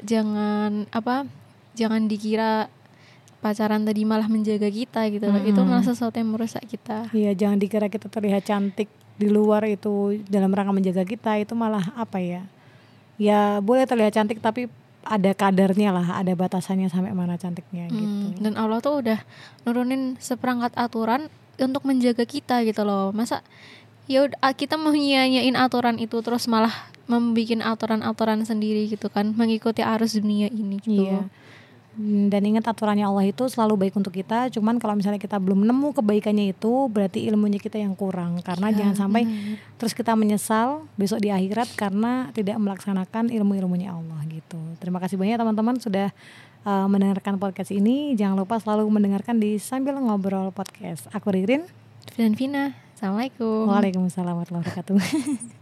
[0.07, 1.27] jangan apa?
[1.75, 2.71] Jangan dikira
[3.41, 5.41] pacaran tadi malah menjaga kita gitu loh.
[5.43, 5.69] Itu Mm-mm.
[5.73, 7.09] malah sesuatu yang merusak kita.
[7.11, 8.89] Iya, jangan dikira kita terlihat cantik
[9.21, 12.45] di luar itu dalam rangka menjaga kita itu malah apa ya?
[13.21, 14.69] Ya boleh terlihat cantik tapi
[15.05, 18.05] ada kadarnya lah, ada batasannya sampai mana cantiknya gitu.
[18.05, 19.21] Hmm, dan Allah tuh udah
[19.65, 23.13] nurunin seperangkat aturan untuk menjaga kita gitu loh.
[23.13, 23.41] Masa
[24.05, 26.73] ya ah, kita mau nyanyain aturan itu terus malah
[27.09, 31.09] membuat aturan-aturan sendiri gitu kan, mengikuti arus dunia ini gitu.
[31.09, 31.27] Iya.
[32.01, 34.49] Hmm, Dan ingat aturannya Allah itu selalu baik untuk kita.
[34.49, 38.41] Cuman kalau misalnya kita belum nemu kebaikannya itu, berarti ilmunya kita yang kurang.
[38.41, 39.23] Karena Iya, jangan sampai
[39.77, 44.57] terus kita menyesal besok di akhirat karena tidak melaksanakan ilmu-ilmunya Allah gitu.
[44.81, 46.09] Terima kasih banyak teman-teman sudah
[46.65, 48.17] uh, mendengarkan podcast ini.
[48.17, 51.13] Jangan lupa selalu mendengarkan di sambil ngobrol podcast.
[51.13, 51.69] Aku Ririn.
[52.17, 53.69] Dan Vina, assalamualaikum.
[53.69, 55.51] Waalaikumsalam warahmatullahi wabarakatuh.